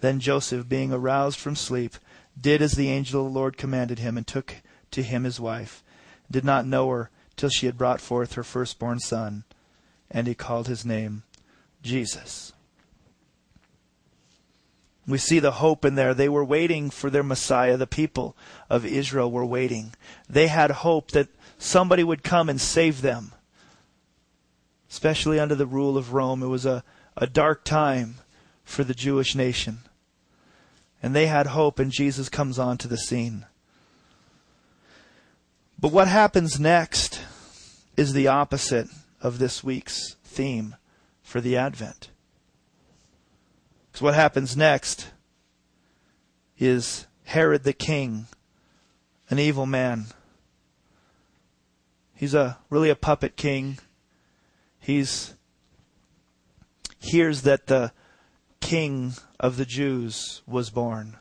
Then 0.00 0.20
Joseph, 0.20 0.68
being 0.68 0.92
aroused 0.92 1.38
from 1.38 1.56
sleep, 1.56 1.94
did 2.40 2.62
as 2.62 2.72
the 2.72 2.90
angel 2.90 3.26
of 3.26 3.32
the 3.32 3.38
Lord 3.38 3.56
commanded 3.56 3.98
him, 3.98 4.16
and 4.16 4.26
took 4.26 4.56
to 4.92 5.02
him 5.02 5.24
his 5.24 5.38
wife, 5.38 5.82
did 6.30 6.44
not 6.44 6.66
know 6.66 6.88
her 6.88 7.10
till 7.36 7.50
she 7.50 7.66
had 7.66 7.78
brought 7.78 8.00
forth 8.00 8.34
her 8.34 8.42
firstborn 8.42 8.98
son, 8.98 9.44
and 10.10 10.26
he 10.26 10.34
called 10.34 10.68
his 10.68 10.84
name 10.84 11.22
Jesus. 11.82 12.52
We 15.06 15.18
see 15.18 15.38
the 15.38 15.52
hope 15.52 15.84
in 15.84 15.96
there. 15.96 16.14
They 16.14 16.28
were 16.28 16.44
waiting 16.44 16.90
for 16.90 17.10
their 17.10 17.22
Messiah. 17.22 17.76
The 17.76 17.86
people 17.86 18.36
of 18.68 18.86
Israel 18.86 19.30
were 19.30 19.44
waiting. 19.44 19.92
They 20.28 20.46
had 20.46 20.70
hope 20.70 21.10
that 21.10 21.28
somebody 21.58 22.04
would 22.04 22.22
come 22.22 22.48
and 22.48 22.60
save 22.60 23.02
them, 23.02 23.32
especially 24.90 25.38
under 25.38 25.54
the 25.54 25.66
rule 25.66 25.96
of 25.96 26.12
Rome. 26.12 26.42
It 26.42 26.48
was 26.48 26.66
a, 26.66 26.82
a 27.16 27.26
dark 27.26 27.64
time 27.64 28.16
for 28.64 28.84
the 28.84 28.94
Jewish 28.94 29.34
nation. 29.34 29.80
And 31.02 31.14
they 31.14 31.26
had 31.26 31.48
hope, 31.48 31.78
and 31.78 31.90
Jesus 31.90 32.28
comes 32.28 32.58
onto 32.58 32.88
the 32.88 32.98
scene. 32.98 33.46
But 35.78 35.92
what 35.92 36.08
happens 36.08 36.60
next 36.60 37.20
is 37.96 38.12
the 38.12 38.28
opposite 38.28 38.88
of 39.22 39.38
this 39.38 39.64
week's 39.64 40.16
theme 40.24 40.76
for 41.22 41.40
the 41.40 41.56
Advent. 41.56 42.10
Because 43.90 44.02
what 44.02 44.14
happens 44.14 44.56
next 44.56 45.08
is 46.58 47.06
Herod 47.24 47.64
the 47.64 47.72
king, 47.72 48.26
an 49.30 49.38
evil 49.38 49.66
man. 49.66 50.06
He's 52.14 52.34
a 52.34 52.58
really 52.68 52.90
a 52.90 52.96
puppet 52.96 53.36
king. 53.36 53.78
He's 54.90 55.34
hears 56.98 57.42
that 57.42 57.68
the 57.68 57.92
king 58.60 59.12
of 59.38 59.56
the 59.56 59.64
Jews 59.64 60.42
was 60.48 60.70
born. 60.70 61.16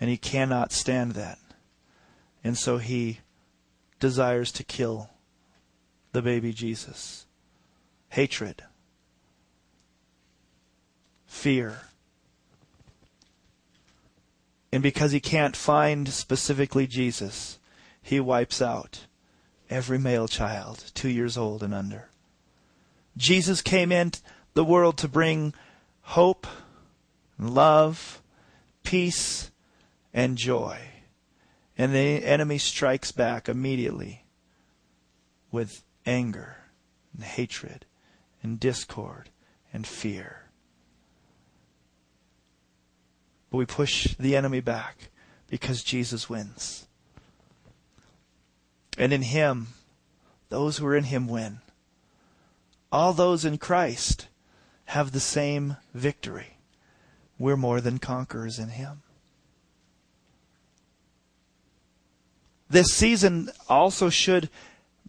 And 0.00 0.10
he 0.10 0.16
cannot 0.16 0.72
stand 0.72 1.12
that. 1.12 1.38
And 2.42 2.58
so 2.58 2.78
he 2.78 3.20
desires 4.00 4.50
to 4.52 4.64
kill 4.64 5.10
the 6.10 6.20
baby 6.20 6.52
Jesus. 6.52 7.26
Hatred. 8.08 8.64
Fear. 11.26 11.78
And 14.72 14.82
because 14.82 15.12
he 15.12 15.20
can't 15.20 15.54
find 15.54 16.08
specifically 16.08 16.88
Jesus, 16.88 17.60
he 18.02 18.18
wipes 18.18 18.60
out 18.60 19.06
every 19.70 20.00
male 20.00 20.26
child 20.26 20.90
two 20.92 21.08
years 21.08 21.38
old 21.38 21.62
and 21.62 21.72
under. 21.72 22.08
Jesus 23.16 23.60
came 23.60 23.92
into 23.92 24.20
the 24.54 24.64
world 24.64 24.98
to 24.98 25.08
bring 25.08 25.54
hope, 26.02 26.46
love, 27.38 28.22
peace, 28.82 29.50
and 30.12 30.36
joy. 30.36 30.78
And 31.76 31.94
the 31.94 32.24
enemy 32.24 32.58
strikes 32.58 33.12
back 33.12 33.48
immediately 33.48 34.24
with 35.50 35.82
anger 36.04 36.56
and 37.14 37.24
hatred 37.24 37.86
and 38.42 38.58
discord 38.60 39.30
and 39.72 39.86
fear. 39.86 40.42
But 43.50 43.58
we 43.58 43.66
push 43.66 44.14
the 44.16 44.36
enemy 44.36 44.60
back 44.60 45.10
because 45.48 45.82
Jesus 45.82 46.28
wins. 46.28 46.86
And 48.96 49.12
in 49.12 49.22
Him, 49.22 49.68
those 50.48 50.78
who 50.78 50.86
are 50.86 50.96
in 50.96 51.04
Him 51.04 51.28
win. 51.28 51.60
All 52.92 53.14
those 53.14 53.46
in 53.46 53.56
Christ 53.56 54.28
have 54.86 55.12
the 55.12 55.20
same 55.20 55.78
victory. 55.94 56.58
We're 57.38 57.56
more 57.56 57.80
than 57.80 57.98
conquerors 57.98 58.58
in 58.58 58.68
Him. 58.68 59.02
This 62.68 62.92
season 62.92 63.50
also 63.68 64.10
should 64.10 64.50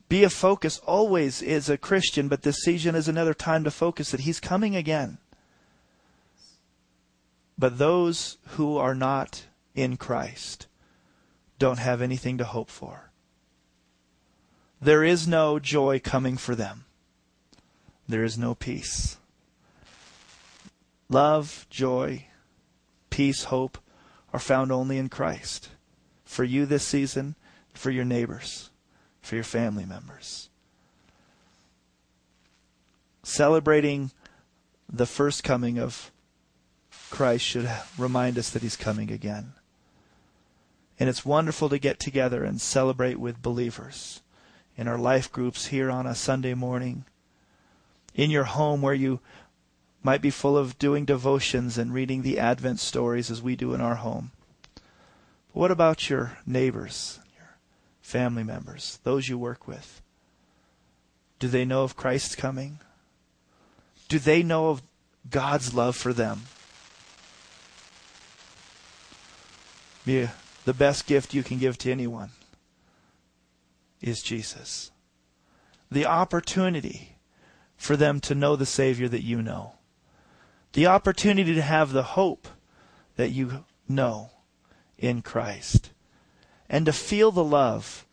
be 0.08 0.24
a 0.24 0.30
focus 0.30 0.80
always 0.86 1.42
is 1.42 1.70
a 1.70 1.78
Christian, 1.78 2.30
but 2.30 2.44
this 2.44 2.64
season 2.64 2.96
is 2.96 3.08
another 3.08 3.34
time 3.34 3.64
to 3.66 3.72
focus 3.72 4.12
that 4.12 4.22
He's 4.22 4.40
coming 4.40 4.76
again. 4.76 5.18
But 7.58 7.78
those 7.78 8.38
who 8.50 8.78
are 8.78 8.96
not 8.96 9.44
in 9.76 9.98
Christ 9.98 10.68
don't 11.60 11.80
have 11.80 12.02
anything 12.02 12.38
to 12.38 12.46
hope 12.46 12.70
for. 12.70 13.12
There 14.82 15.04
is 15.04 15.28
no 15.28 15.60
joy 15.60 16.00
coming 16.00 16.38
for 16.38 16.56
them. 16.56 16.86
There 18.08 18.24
is 18.24 18.38
no 18.38 18.56
peace. 18.56 19.18
Love, 21.10 21.66
joy, 21.70 22.26
peace, 23.10 23.46
hope 23.46 23.78
are 24.32 24.40
found 24.40 24.72
only 24.72 24.98
in 24.98 25.10
Christ. 25.10 25.70
For 26.26 26.44
you 26.44 26.66
this 26.66 26.86
season, 26.86 27.36
for 27.74 27.92
your 27.92 28.06
neighbors, 28.06 28.70
for 29.22 29.36
your 29.36 29.44
family 29.44 29.86
members. 29.86 30.50
Celebrating 33.24 34.12
the 34.92 35.06
first 35.06 35.44
coming 35.44 35.78
of 35.78 36.12
Christ 37.10 37.46
should 37.46 37.70
remind 37.98 38.38
us 38.38 38.50
that 38.50 38.64
He's 38.64 38.76
coming 38.76 39.12
again. 39.12 39.54
And 41.00 41.10
it's 41.10 41.26
wonderful 41.26 41.70
to 41.70 41.80
get 41.80 42.00
together 42.00 42.44
and 42.44 42.60
celebrate 42.60 43.20
with 43.20 43.42
believers 43.42 44.22
in 44.76 44.88
our 44.88 44.98
life 44.98 45.32
groups 45.32 45.68
here 45.68 45.90
on 45.90 46.08
a 46.08 46.16
Sunday 46.16 46.54
morning, 46.54 47.06
in 48.16 48.30
your 48.30 48.44
home 48.44 48.82
where 48.82 48.94
you 48.94 49.20
might 50.02 50.22
be 50.22 50.30
full 50.30 50.58
of 50.58 50.78
doing 50.78 51.06
devotions 51.06 51.78
and 51.78 51.94
reading 51.94 52.22
the 52.22 52.38
Advent 52.38 52.80
stories 52.80 53.32
as 53.32 53.42
we 53.42 53.56
do 53.56 53.74
in 53.74 53.82
our 53.82 53.96
home. 53.96 54.32
But 54.76 55.56
what 55.56 55.72
about 55.72 56.10
your 56.10 56.38
neighbors? 56.46 57.20
Your 57.36 57.56
family 58.02 58.44
members, 58.44 59.00
those 59.04 59.30
you 59.30 59.38
work 59.38 59.68
with? 59.68 60.02
Do 61.40 61.48
they 61.48 61.66
know 61.66 61.84
of 61.84 61.96
Christ's 61.96 62.36
coming? 62.36 62.80
Do 64.10 64.20
they 64.20 64.44
know 64.44 64.70
of 64.70 64.82
God's 65.30 65.74
love 65.74 65.96
for 65.96 66.14
them? 66.14 66.44
Yeah, 70.06 70.32
the 70.66 70.74
best 70.74 71.08
gift 71.08 71.34
you 71.34 71.44
can 71.44 71.60
give 71.60 71.78
to 71.80 71.92
anyone 71.92 72.32
is 74.02 74.22
Jesus. 74.22 74.92
The 75.90 76.06
opportunity 76.06 77.13
for 77.84 77.98
them 77.98 78.22
to 78.22 78.34
know 78.34 78.56
the 78.56 78.66
Savior 78.66 79.10
that 79.10 79.24
you 79.24 79.42
know. 79.42 79.74
The 80.72 80.88
opportunity 80.88 81.54
to 81.54 81.62
have 81.62 81.92
the 81.92 82.04
hope 82.04 82.48
that 83.18 83.32
you 83.32 83.66
know 83.90 84.32
in 84.98 85.22
Christ 85.22 85.92
and 86.70 86.86
to 86.86 86.94
feel 86.94 87.30
the 87.30 87.44
love 87.44 88.06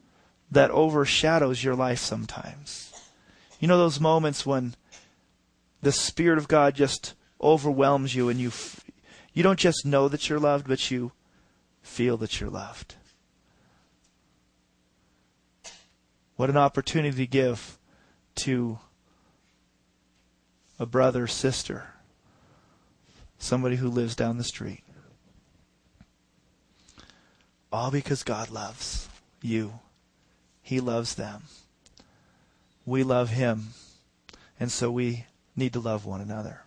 that 0.51 0.73
overshadows 0.73 1.63
your 1.63 1.77
life 1.77 2.01
sometimes. 2.01 2.93
You 3.61 3.69
know 3.69 3.79
those 3.79 4.01
moments 4.01 4.45
when 4.45 4.75
the 5.83 5.93
Spirit 5.93 6.39
of 6.39 6.49
God 6.49 6.75
just 6.75 7.15
overwhelms 7.41 8.13
you 8.13 8.29
and 8.29 8.41
you, 8.41 8.49
f- 8.49 8.85
you 9.33 9.45
don't 9.45 9.59
just 9.59 9.87
know 9.87 10.09
that 10.09 10.29
you're 10.29 10.41
loved, 10.41 10.67
but 10.67 10.91
you 10.91 11.13
feel 11.81 12.17
that 12.17 12.41
you're 12.41 12.51
loved. 12.51 12.97
What 16.35 16.51
an 16.51 16.57
opportunity 16.57 17.19
to 17.19 17.27
give 17.31 17.79
to 18.37 18.81
a 20.81 20.87
brother, 20.87 21.27
sister, 21.27 21.89
somebody 23.39 23.77
who 23.77 23.89
lives 23.89 24.17
down 24.17 24.39
the 24.39 24.45
street. 24.45 24.83
All 27.71 27.91
because 27.91 28.23
God 28.23 28.51
loves 28.51 29.07
you. 29.43 29.75
He 30.63 30.81
loves 30.81 31.15
them. 31.15 31.43
We 32.87 33.03
love 33.03 33.29
Him. 33.29 33.69
And 34.59 34.73
so 34.73 34.91
we 34.91 35.27
need 35.55 35.75
to 35.75 35.81
love 35.81 36.07
one 36.07 36.23
another. 36.23 36.63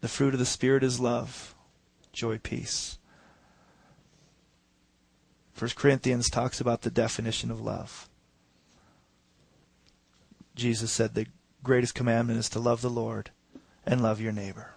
The 0.00 0.08
fruit 0.08 0.34
of 0.34 0.40
the 0.40 0.44
Spirit 0.44 0.82
is 0.82 0.98
love, 0.98 1.54
joy, 2.12 2.38
peace. 2.38 2.98
First 5.64 5.76
Corinthians 5.76 6.28
talks 6.28 6.60
about 6.60 6.82
the 6.82 6.90
definition 6.90 7.50
of 7.50 7.58
love. 7.58 8.06
Jesus 10.54 10.92
said 10.92 11.14
the 11.14 11.24
greatest 11.62 11.94
commandment 11.94 12.38
is 12.38 12.50
to 12.50 12.58
love 12.58 12.82
the 12.82 12.90
Lord 12.90 13.30
and 13.86 14.02
love 14.02 14.20
your 14.20 14.30
neighbor. 14.30 14.72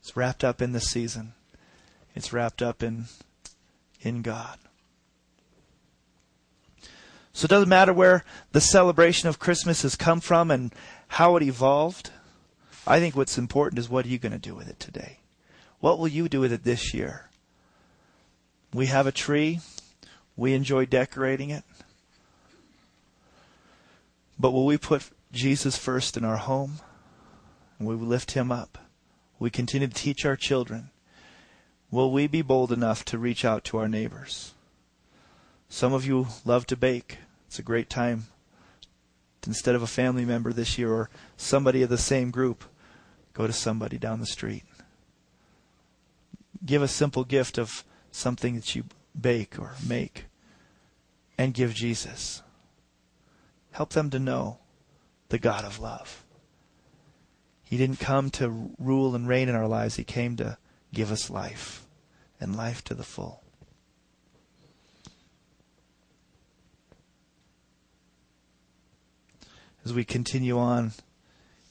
It's 0.00 0.14
wrapped 0.18 0.44
up 0.44 0.60
in 0.60 0.72
the 0.72 0.82
season. 0.82 1.32
It's 2.14 2.30
wrapped 2.30 2.60
up 2.60 2.82
in 2.82 3.06
in 4.02 4.20
God. 4.20 4.58
So 7.32 7.46
it 7.46 7.50
doesn't 7.50 7.70
matter 7.70 7.94
where 7.94 8.22
the 8.52 8.60
celebration 8.60 9.30
of 9.30 9.38
Christmas 9.38 9.80
has 9.80 9.96
come 9.96 10.20
from 10.20 10.50
and 10.50 10.74
how 11.08 11.36
it 11.36 11.42
evolved. 11.42 12.10
I 12.86 13.00
think 13.00 13.16
what's 13.16 13.38
important 13.38 13.78
is 13.78 13.88
what 13.88 14.04
are 14.04 14.10
you 14.10 14.18
going 14.18 14.32
to 14.32 14.38
do 14.38 14.54
with 14.54 14.68
it 14.68 14.78
today? 14.78 15.20
What 15.78 15.98
will 15.98 16.08
you 16.08 16.28
do 16.28 16.40
with 16.40 16.52
it 16.52 16.64
this 16.64 16.92
year? 16.92 17.29
We 18.72 18.86
have 18.86 19.06
a 19.06 19.12
tree. 19.12 19.60
We 20.36 20.54
enjoy 20.54 20.86
decorating 20.86 21.50
it. 21.50 21.64
But 24.38 24.52
will 24.52 24.64
we 24.64 24.78
put 24.78 25.10
Jesus 25.32 25.76
first 25.76 26.16
in 26.16 26.24
our 26.24 26.38
home? 26.38 26.80
And 27.78 27.88
we 27.88 27.94
lift 27.94 28.32
him 28.32 28.50
up? 28.50 28.78
We 29.38 29.50
continue 29.50 29.88
to 29.88 29.94
teach 29.94 30.24
our 30.24 30.36
children? 30.36 30.90
Will 31.90 32.12
we 32.12 32.26
be 32.26 32.42
bold 32.42 32.70
enough 32.70 33.04
to 33.06 33.18
reach 33.18 33.44
out 33.44 33.64
to 33.64 33.78
our 33.78 33.88
neighbors? 33.88 34.54
Some 35.68 35.92
of 35.92 36.06
you 36.06 36.28
love 36.44 36.66
to 36.66 36.76
bake. 36.76 37.18
It's 37.48 37.58
a 37.58 37.62
great 37.62 37.90
time. 37.90 38.28
Instead 39.46 39.74
of 39.74 39.82
a 39.82 39.88
family 39.88 40.24
member 40.24 40.52
this 40.52 40.78
year 40.78 40.92
or 40.92 41.10
somebody 41.36 41.82
of 41.82 41.88
the 41.88 41.98
same 41.98 42.30
group, 42.30 42.64
go 43.32 43.46
to 43.46 43.52
somebody 43.52 43.98
down 43.98 44.20
the 44.20 44.26
street. 44.26 44.64
Give 46.64 46.82
a 46.82 46.88
simple 46.88 47.24
gift 47.24 47.58
of 47.58 47.84
something 48.10 48.54
that 48.56 48.74
you 48.74 48.84
bake 49.18 49.58
or 49.58 49.74
make 49.86 50.26
and 51.38 51.54
give 51.54 51.74
Jesus. 51.74 52.42
Help 53.72 53.90
them 53.90 54.10
to 54.10 54.18
know 54.18 54.58
the 55.28 55.38
God 55.38 55.64
of 55.64 55.78
love. 55.78 56.24
He 57.62 57.76
didn't 57.76 58.00
come 58.00 58.30
to 58.30 58.70
rule 58.78 59.14
and 59.14 59.28
reign 59.28 59.48
in 59.48 59.54
our 59.54 59.68
lives. 59.68 59.96
He 59.96 60.04
came 60.04 60.36
to 60.36 60.58
give 60.92 61.12
us 61.12 61.30
life 61.30 61.86
and 62.40 62.56
life 62.56 62.82
to 62.84 62.94
the 62.94 63.04
full. 63.04 63.42
As 69.84 69.94
we 69.94 70.04
continue 70.04 70.58
on 70.58 70.92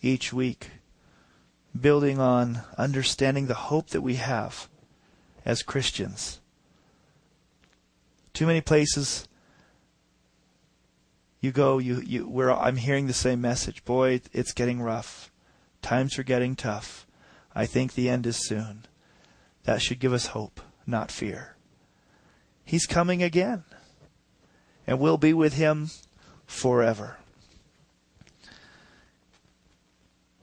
each 0.01 0.33
week, 0.33 0.69
building 1.79 2.19
on 2.19 2.61
understanding 2.77 3.47
the 3.47 3.53
hope 3.53 3.89
that 3.89 4.01
we 4.01 4.15
have 4.15 4.67
as 5.45 5.63
Christians. 5.63 6.39
Too 8.33 8.45
many 8.45 8.61
places 8.61 9.27
you 11.41 11.51
go, 11.51 11.77
you, 11.77 12.01
you, 12.01 12.27
where 12.27 12.51
I'm 12.51 12.75
hearing 12.75 13.07
the 13.07 13.13
same 13.13 13.39
message. 13.41 13.85
Boy, 13.85 14.21
it's 14.33 14.53
getting 14.53 14.81
rough. 14.81 15.31
Times 15.81 16.19
are 16.19 16.23
getting 16.23 16.55
tough. 16.55 17.07
I 17.55 17.65
think 17.65 17.93
the 17.93 18.09
end 18.09 18.27
is 18.27 18.45
soon. 18.45 18.85
That 19.63 19.81
should 19.81 19.99
give 19.99 20.13
us 20.13 20.27
hope, 20.27 20.59
not 20.85 21.11
fear. 21.11 21.55
He's 22.65 22.85
coming 22.85 23.23
again, 23.23 23.63
and 24.85 24.99
we'll 24.99 25.17
be 25.17 25.33
with 25.33 25.53
him 25.53 25.89
forever. 26.45 27.17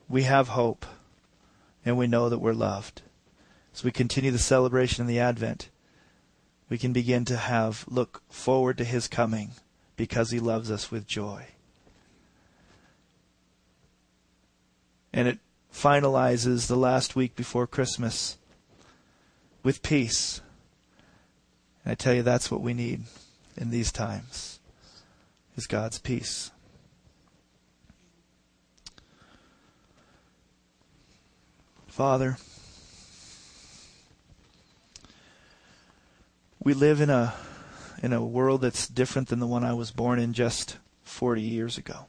We 0.08 0.22
have 0.22 0.48
hope, 0.48 0.86
and 1.84 1.98
we 1.98 2.06
know 2.06 2.28
that 2.28 2.38
we're 2.38 2.52
loved. 2.52 3.02
As 3.76 3.84
we 3.84 3.90
continue 3.90 4.30
the 4.30 4.38
celebration 4.38 5.02
of 5.02 5.06
the 5.06 5.20
Advent, 5.20 5.68
we 6.70 6.78
can 6.78 6.94
begin 6.94 7.26
to 7.26 7.36
have 7.36 7.84
look 7.86 8.22
forward 8.30 8.78
to 8.78 8.84
his 8.84 9.06
coming 9.06 9.50
because 9.96 10.30
he 10.30 10.40
loves 10.40 10.70
us 10.70 10.90
with 10.90 11.06
joy. 11.06 11.48
And 15.12 15.28
it 15.28 15.40
finalizes 15.70 16.68
the 16.68 16.76
last 16.76 17.14
week 17.16 17.36
before 17.36 17.66
Christmas 17.66 18.38
with 19.62 19.82
peace. 19.82 20.40
And 21.84 21.92
I 21.92 21.96
tell 21.96 22.14
you, 22.14 22.22
that's 22.22 22.50
what 22.50 22.62
we 22.62 22.72
need 22.72 23.02
in 23.58 23.68
these 23.68 23.92
times, 23.92 24.58
is 25.54 25.66
God's 25.66 25.98
peace. 25.98 26.50
Father, 31.86 32.38
we 36.66 36.74
live 36.74 37.00
in 37.00 37.10
a 37.10 37.32
in 38.02 38.12
a 38.12 38.24
world 38.24 38.60
that's 38.60 38.88
different 38.88 39.28
than 39.28 39.38
the 39.38 39.46
one 39.46 39.62
I 39.62 39.72
was 39.72 39.92
born 39.92 40.18
in 40.18 40.32
just 40.32 40.78
40 41.04 41.40
years 41.40 41.78
ago. 41.78 42.06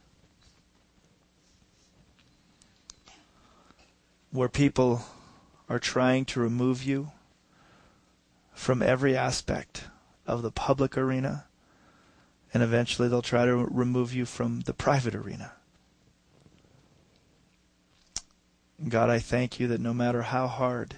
Where 4.32 4.50
people 4.50 5.04
are 5.70 5.78
trying 5.78 6.26
to 6.26 6.40
remove 6.40 6.82
you 6.82 7.12
from 8.52 8.82
every 8.82 9.16
aspect 9.16 9.84
of 10.26 10.42
the 10.42 10.50
public 10.50 10.98
arena, 10.98 11.46
and 12.52 12.64
eventually 12.64 13.08
they'll 13.08 13.22
try 13.22 13.46
to 13.46 13.56
remove 13.56 14.12
you 14.12 14.26
from 14.26 14.62
the 14.62 14.74
private 14.74 15.14
arena. 15.14 15.52
God, 18.90 19.12
I 19.12 19.20
thank 19.20 19.60
you 19.60 19.68
that 19.68 19.82
no 19.82 19.94
matter 19.94 20.24
how 20.24 20.48
hard 20.48 20.96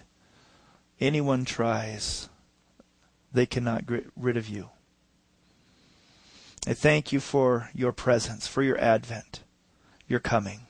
anyone 1.02 1.44
tries, 1.44 2.29
they 3.32 3.46
cannot 3.46 3.86
get 3.86 4.06
rid 4.16 4.38
of 4.38 4.48
you. 4.48 4.70
I 6.68 6.74
thank 6.74 7.12
you 7.12 7.20
for 7.20 7.70
your 7.74 7.92
presence, 7.92 8.48
for 8.48 8.62
your 8.62 8.78
advent, 8.78 9.42
your 10.08 10.20
coming. 10.20 10.62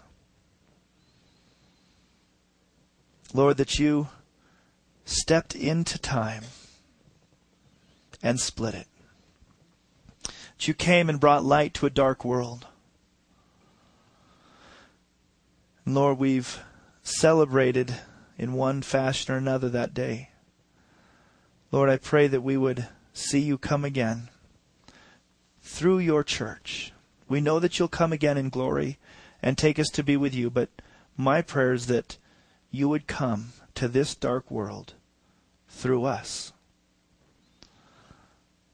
Lord, 3.33 3.57
that 3.57 3.79
you 3.79 4.09
stepped 5.05 5.55
into 5.55 5.97
time 5.97 6.43
and 8.21 8.39
split 8.39 8.75
it. 8.75 8.87
That 10.23 10.67
you 10.67 10.73
came 10.73 11.09
and 11.09 11.19
brought 11.19 11.43
light 11.43 11.73
to 11.75 11.85
a 11.85 11.91
dark 11.91 12.23
world. 12.25 12.67
And 15.85 15.95
Lord, 15.95 16.17
we've 16.17 16.59
celebrated 17.01 17.95
in 18.37 18.53
one 18.53 18.81
fashion 18.81 19.33
or 19.33 19.37
another 19.37 19.69
that 19.69 19.93
day. 19.93 20.28
Lord, 21.71 21.89
I 21.89 21.97
pray 21.97 22.27
that 22.27 22.41
we 22.41 22.57
would 22.57 22.87
see 23.13 23.39
you 23.39 23.57
come 23.57 23.85
again 23.85 24.29
through 25.61 25.99
your 25.99 26.23
church. 26.23 26.93
We 27.27 27.41
know 27.41 27.59
that 27.59 27.77
you'll 27.77 27.87
come 27.87 28.11
again 28.11 28.37
in 28.37 28.49
glory 28.49 28.97
and 29.41 29.57
take 29.57 29.77
us 29.77 29.89
to 29.89 30.03
be 30.03 30.17
with 30.17 30.33
you, 30.33 30.49
but 30.49 30.69
my 31.15 31.41
prayer 31.41 31.73
is 31.73 31.87
that 31.87 32.17
you 32.71 32.89
would 32.89 33.07
come 33.07 33.53
to 33.75 33.87
this 33.87 34.15
dark 34.15 34.49
world 34.49 34.93
through 35.67 36.05
us 36.05 36.53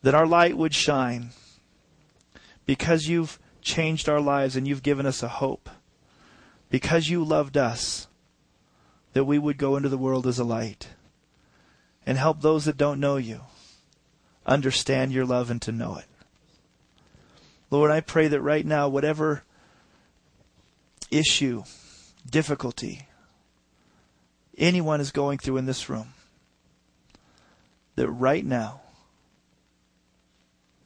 that 0.05 0.13
our 0.13 0.27
light 0.27 0.55
would 0.55 0.75
shine 0.75 1.31
because 2.67 3.07
you've 3.07 3.39
changed 3.63 4.07
our 4.07 4.21
lives 4.21 4.55
and 4.55 4.67
you've 4.67 4.83
given 4.83 5.03
us 5.03 5.23
a 5.23 5.27
hope. 5.27 5.67
Because 6.69 7.09
you 7.09 7.23
loved 7.23 7.57
us, 7.57 8.05
that 9.13 9.23
we 9.23 9.39
would 9.39 9.57
go 9.57 9.75
into 9.75 9.89
the 9.89 9.97
world 9.97 10.27
as 10.27 10.37
a 10.37 10.43
light 10.43 10.89
and 12.05 12.17
help 12.17 12.41
those 12.41 12.65
that 12.65 12.77
don't 12.77 12.99
know 12.99 13.17
you 13.17 13.41
understand 14.45 15.11
your 15.11 15.25
love 15.25 15.49
and 15.49 15.61
to 15.63 15.71
know 15.71 15.95
it. 15.97 16.05
Lord, 17.71 17.89
I 17.89 17.99
pray 17.99 18.27
that 18.27 18.41
right 18.41 18.65
now, 18.65 18.87
whatever 18.87 19.43
issue, 21.09 21.63
difficulty 22.29 23.07
anyone 24.57 25.01
is 25.01 25.11
going 25.11 25.37
through 25.37 25.57
in 25.57 25.65
this 25.65 25.89
room, 25.89 26.13
that 27.95 28.09
right 28.09 28.45
now 28.45 28.81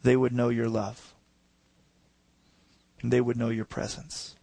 they 0.03 0.15
would 0.15 0.33
know 0.33 0.49
your 0.49 0.69
love. 0.69 1.13
And 3.01 3.13
they 3.13 3.21
would 3.21 3.37
know 3.37 3.49
your 3.49 3.65
presence. 3.65 4.35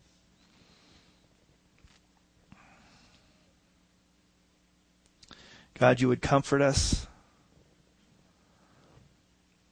God, 5.78 6.00
you 6.00 6.08
would 6.08 6.22
comfort 6.22 6.62
us. 6.62 7.06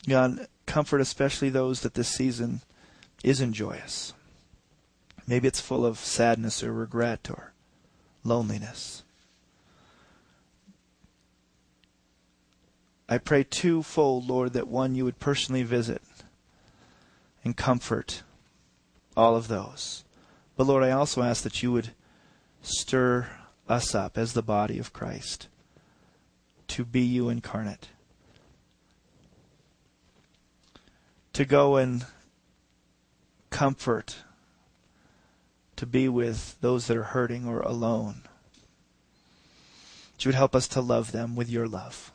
God, 0.06 0.48
comfort 0.66 1.00
especially 1.00 1.48
those 1.48 1.80
that 1.80 1.94
this 1.94 2.08
season 2.08 2.60
isn't 3.22 3.54
joyous. 3.54 4.12
Maybe 5.26 5.48
it's 5.48 5.60
full 5.60 5.86
of 5.86 5.98
sadness 5.98 6.62
or 6.62 6.72
regret 6.72 7.28
or 7.30 7.52
loneliness. 8.22 9.02
I 13.08 13.16
pray 13.16 13.44
twofold, 13.44 14.28
Lord, 14.28 14.52
that 14.52 14.68
one, 14.68 14.94
you 14.94 15.04
would 15.04 15.18
personally 15.18 15.62
visit 15.62 16.02
and 17.42 17.56
comfort 17.56 18.22
all 19.16 19.36
of 19.36 19.48
those. 19.48 20.04
But 20.56 20.66
Lord, 20.66 20.84
I 20.84 20.90
also 20.90 21.22
ask 21.22 21.42
that 21.44 21.62
you 21.62 21.72
would 21.72 21.90
stir 22.62 23.28
us 23.68 23.94
up 23.94 24.18
as 24.18 24.34
the 24.34 24.42
body 24.42 24.78
of 24.78 24.92
Christ 24.92 25.48
to 26.68 26.84
be 26.84 27.02
you 27.02 27.28
incarnate. 27.28 27.88
To 31.34 31.44
go 31.44 31.76
and 31.76 32.06
comfort 33.50 34.16
to 35.76 35.86
be 35.86 36.08
with 36.08 36.56
those 36.60 36.86
that 36.86 36.96
are 36.96 37.04
hurting 37.04 37.46
or 37.46 37.60
alone. 37.60 38.22
That 40.12 40.24
you 40.24 40.28
would 40.28 40.34
help 40.36 40.54
us 40.54 40.68
to 40.68 40.80
love 40.80 41.12
them 41.12 41.34
with 41.34 41.50
your 41.50 41.66
love. 41.66 42.12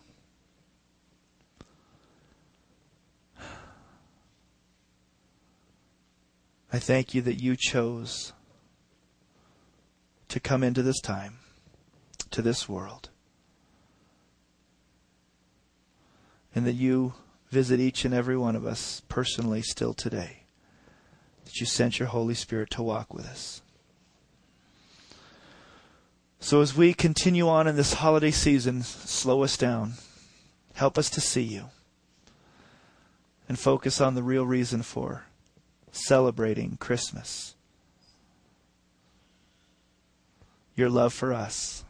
I 6.71 6.77
thank 6.79 7.13
you 7.13 7.21
that 7.23 7.41
you 7.41 7.55
chose 7.57 8.31
to 10.27 10.39
come 10.39 10.63
into 10.63 10.83
this 10.83 11.01
time, 11.01 11.39
to 12.29 12.43
this 12.43 12.69
world, 12.69 13.09
and 16.53 16.65
that 16.65 16.73
you 16.73 17.13
visit 17.49 17.79
each 17.79 18.05
and 18.05 18.13
every 18.13 18.37
one 18.37 18.55
of 18.55 18.65
us 18.65 19.01
personally 19.07 19.61
still 19.61 19.93
today, 19.93 20.43
that 21.45 21.59
you 21.59 21.65
sent 21.65 21.99
your 21.99 22.07
Holy 22.09 22.33
Spirit 22.33 22.69
to 22.71 22.83
walk 22.83 23.13
with 23.13 23.25
us. 23.25 23.61
So 26.39 26.61
as 26.61 26.75
we 26.75 26.93
continue 26.93 27.47
on 27.49 27.67
in 27.67 27.75
this 27.75 27.95
holiday 27.95 28.31
season, 28.31 28.83
slow 28.83 29.43
us 29.43 29.57
down. 29.57 29.93
Help 30.75 30.97
us 30.97 31.09
to 31.09 31.21
see 31.21 31.43
you 31.43 31.65
and 33.49 33.59
focus 33.59 33.99
on 33.99 34.15
the 34.15 34.23
real 34.23 34.45
reason 34.45 34.83
for 34.83 35.25
celebrating 35.91 36.77
Christmas. 36.79 37.55
Your 40.75 40.89
love 40.89 41.13
for 41.13 41.33
us, 41.33 41.83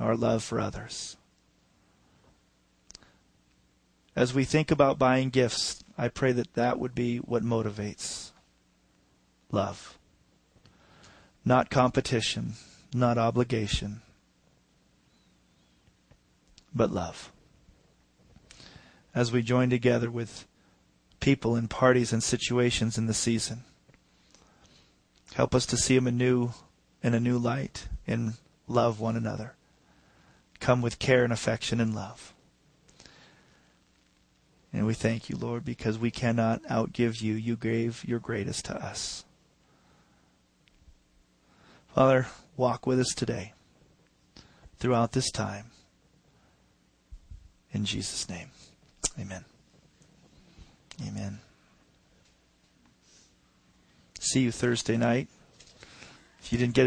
our 0.00 0.16
love 0.16 0.42
for 0.42 0.58
others. 0.58 1.16
As 4.14 4.34
we 4.34 4.44
think 4.44 4.70
about 4.70 4.98
buying 4.98 5.30
gifts, 5.30 5.82
I 5.96 6.08
pray 6.08 6.32
that 6.32 6.54
that 6.54 6.78
would 6.78 6.94
be 6.94 7.18
what 7.18 7.42
motivates 7.42 8.32
love. 9.50 9.98
Not 11.44 11.70
competition, 11.70 12.54
not 12.94 13.18
obligation, 13.18 14.02
but 16.74 16.90
love. 16.90 17.32
As 19.14 19.32
we 19.32 19.42
join 19.42 19.70
together 19.70 20.10
with 20.10 20.46
people 21.22 21.54
in 21.54 21.68
parties 21.68 22.12
and 22.12 22.22
situations 22.22 22.98
in 22.98 23.06
the 23.06 23.14
season. 23.14 23.62
Help 25.34 25.54
us 25.54 25.64
to 25.64 25.76
see 25.76 25.94
them 25.94 26.08
anew 26.08 26.50
in 27.02 27.14
a 27.14 27.20
new 27.20 27.38
light 27.38 27.88
and 28.06 28.34
love 28.66 29.00
one 29.00 29.16
another. 29.16 29.54
Come 30.58 30.82
with 30.82 30.98
care 30.98 31.24
and 31.24 31.32
affection 31.32 31.80
and 31.80 31.94
love. 31.94 32.34
And 34.72 34.86
we 34.86 34.94
thank 34.94 35.28
you, 35.28 35.36
Lord, 35.36 35.64
because 35.64 35.98
we 35.98 36.10
cannot 36.10 36.62
outgive 36.64 37.20
you. 37.20 37.34
You 37.34 37.56
gave 37.56 38.04
your 38.04 38.18
greatest 38.18 38.64
to 38.66 38.74
us. 38.74 39.24
Father, 41.94 42.26
walk 42.56 42.86
with 42.86 42.98
us 42.98 43.12
today 43.14 43.52
throughout 44.78 45.12
this 45.12 45.30
time. 45.30 45.66
In 47.72 47.84
Jesus' 47.84 48.28
name, 48.28 48.50
amen. 49.20 49.44
Amen. 51.06 51.40
See 54.20 54.40
you 54.40 54.52
Thursday 54.52 54.96
night. 54.96 55.28
If 56.40 56.50
you 56.50 56.58
didn't 56.58 56.74
get 56.74 56.80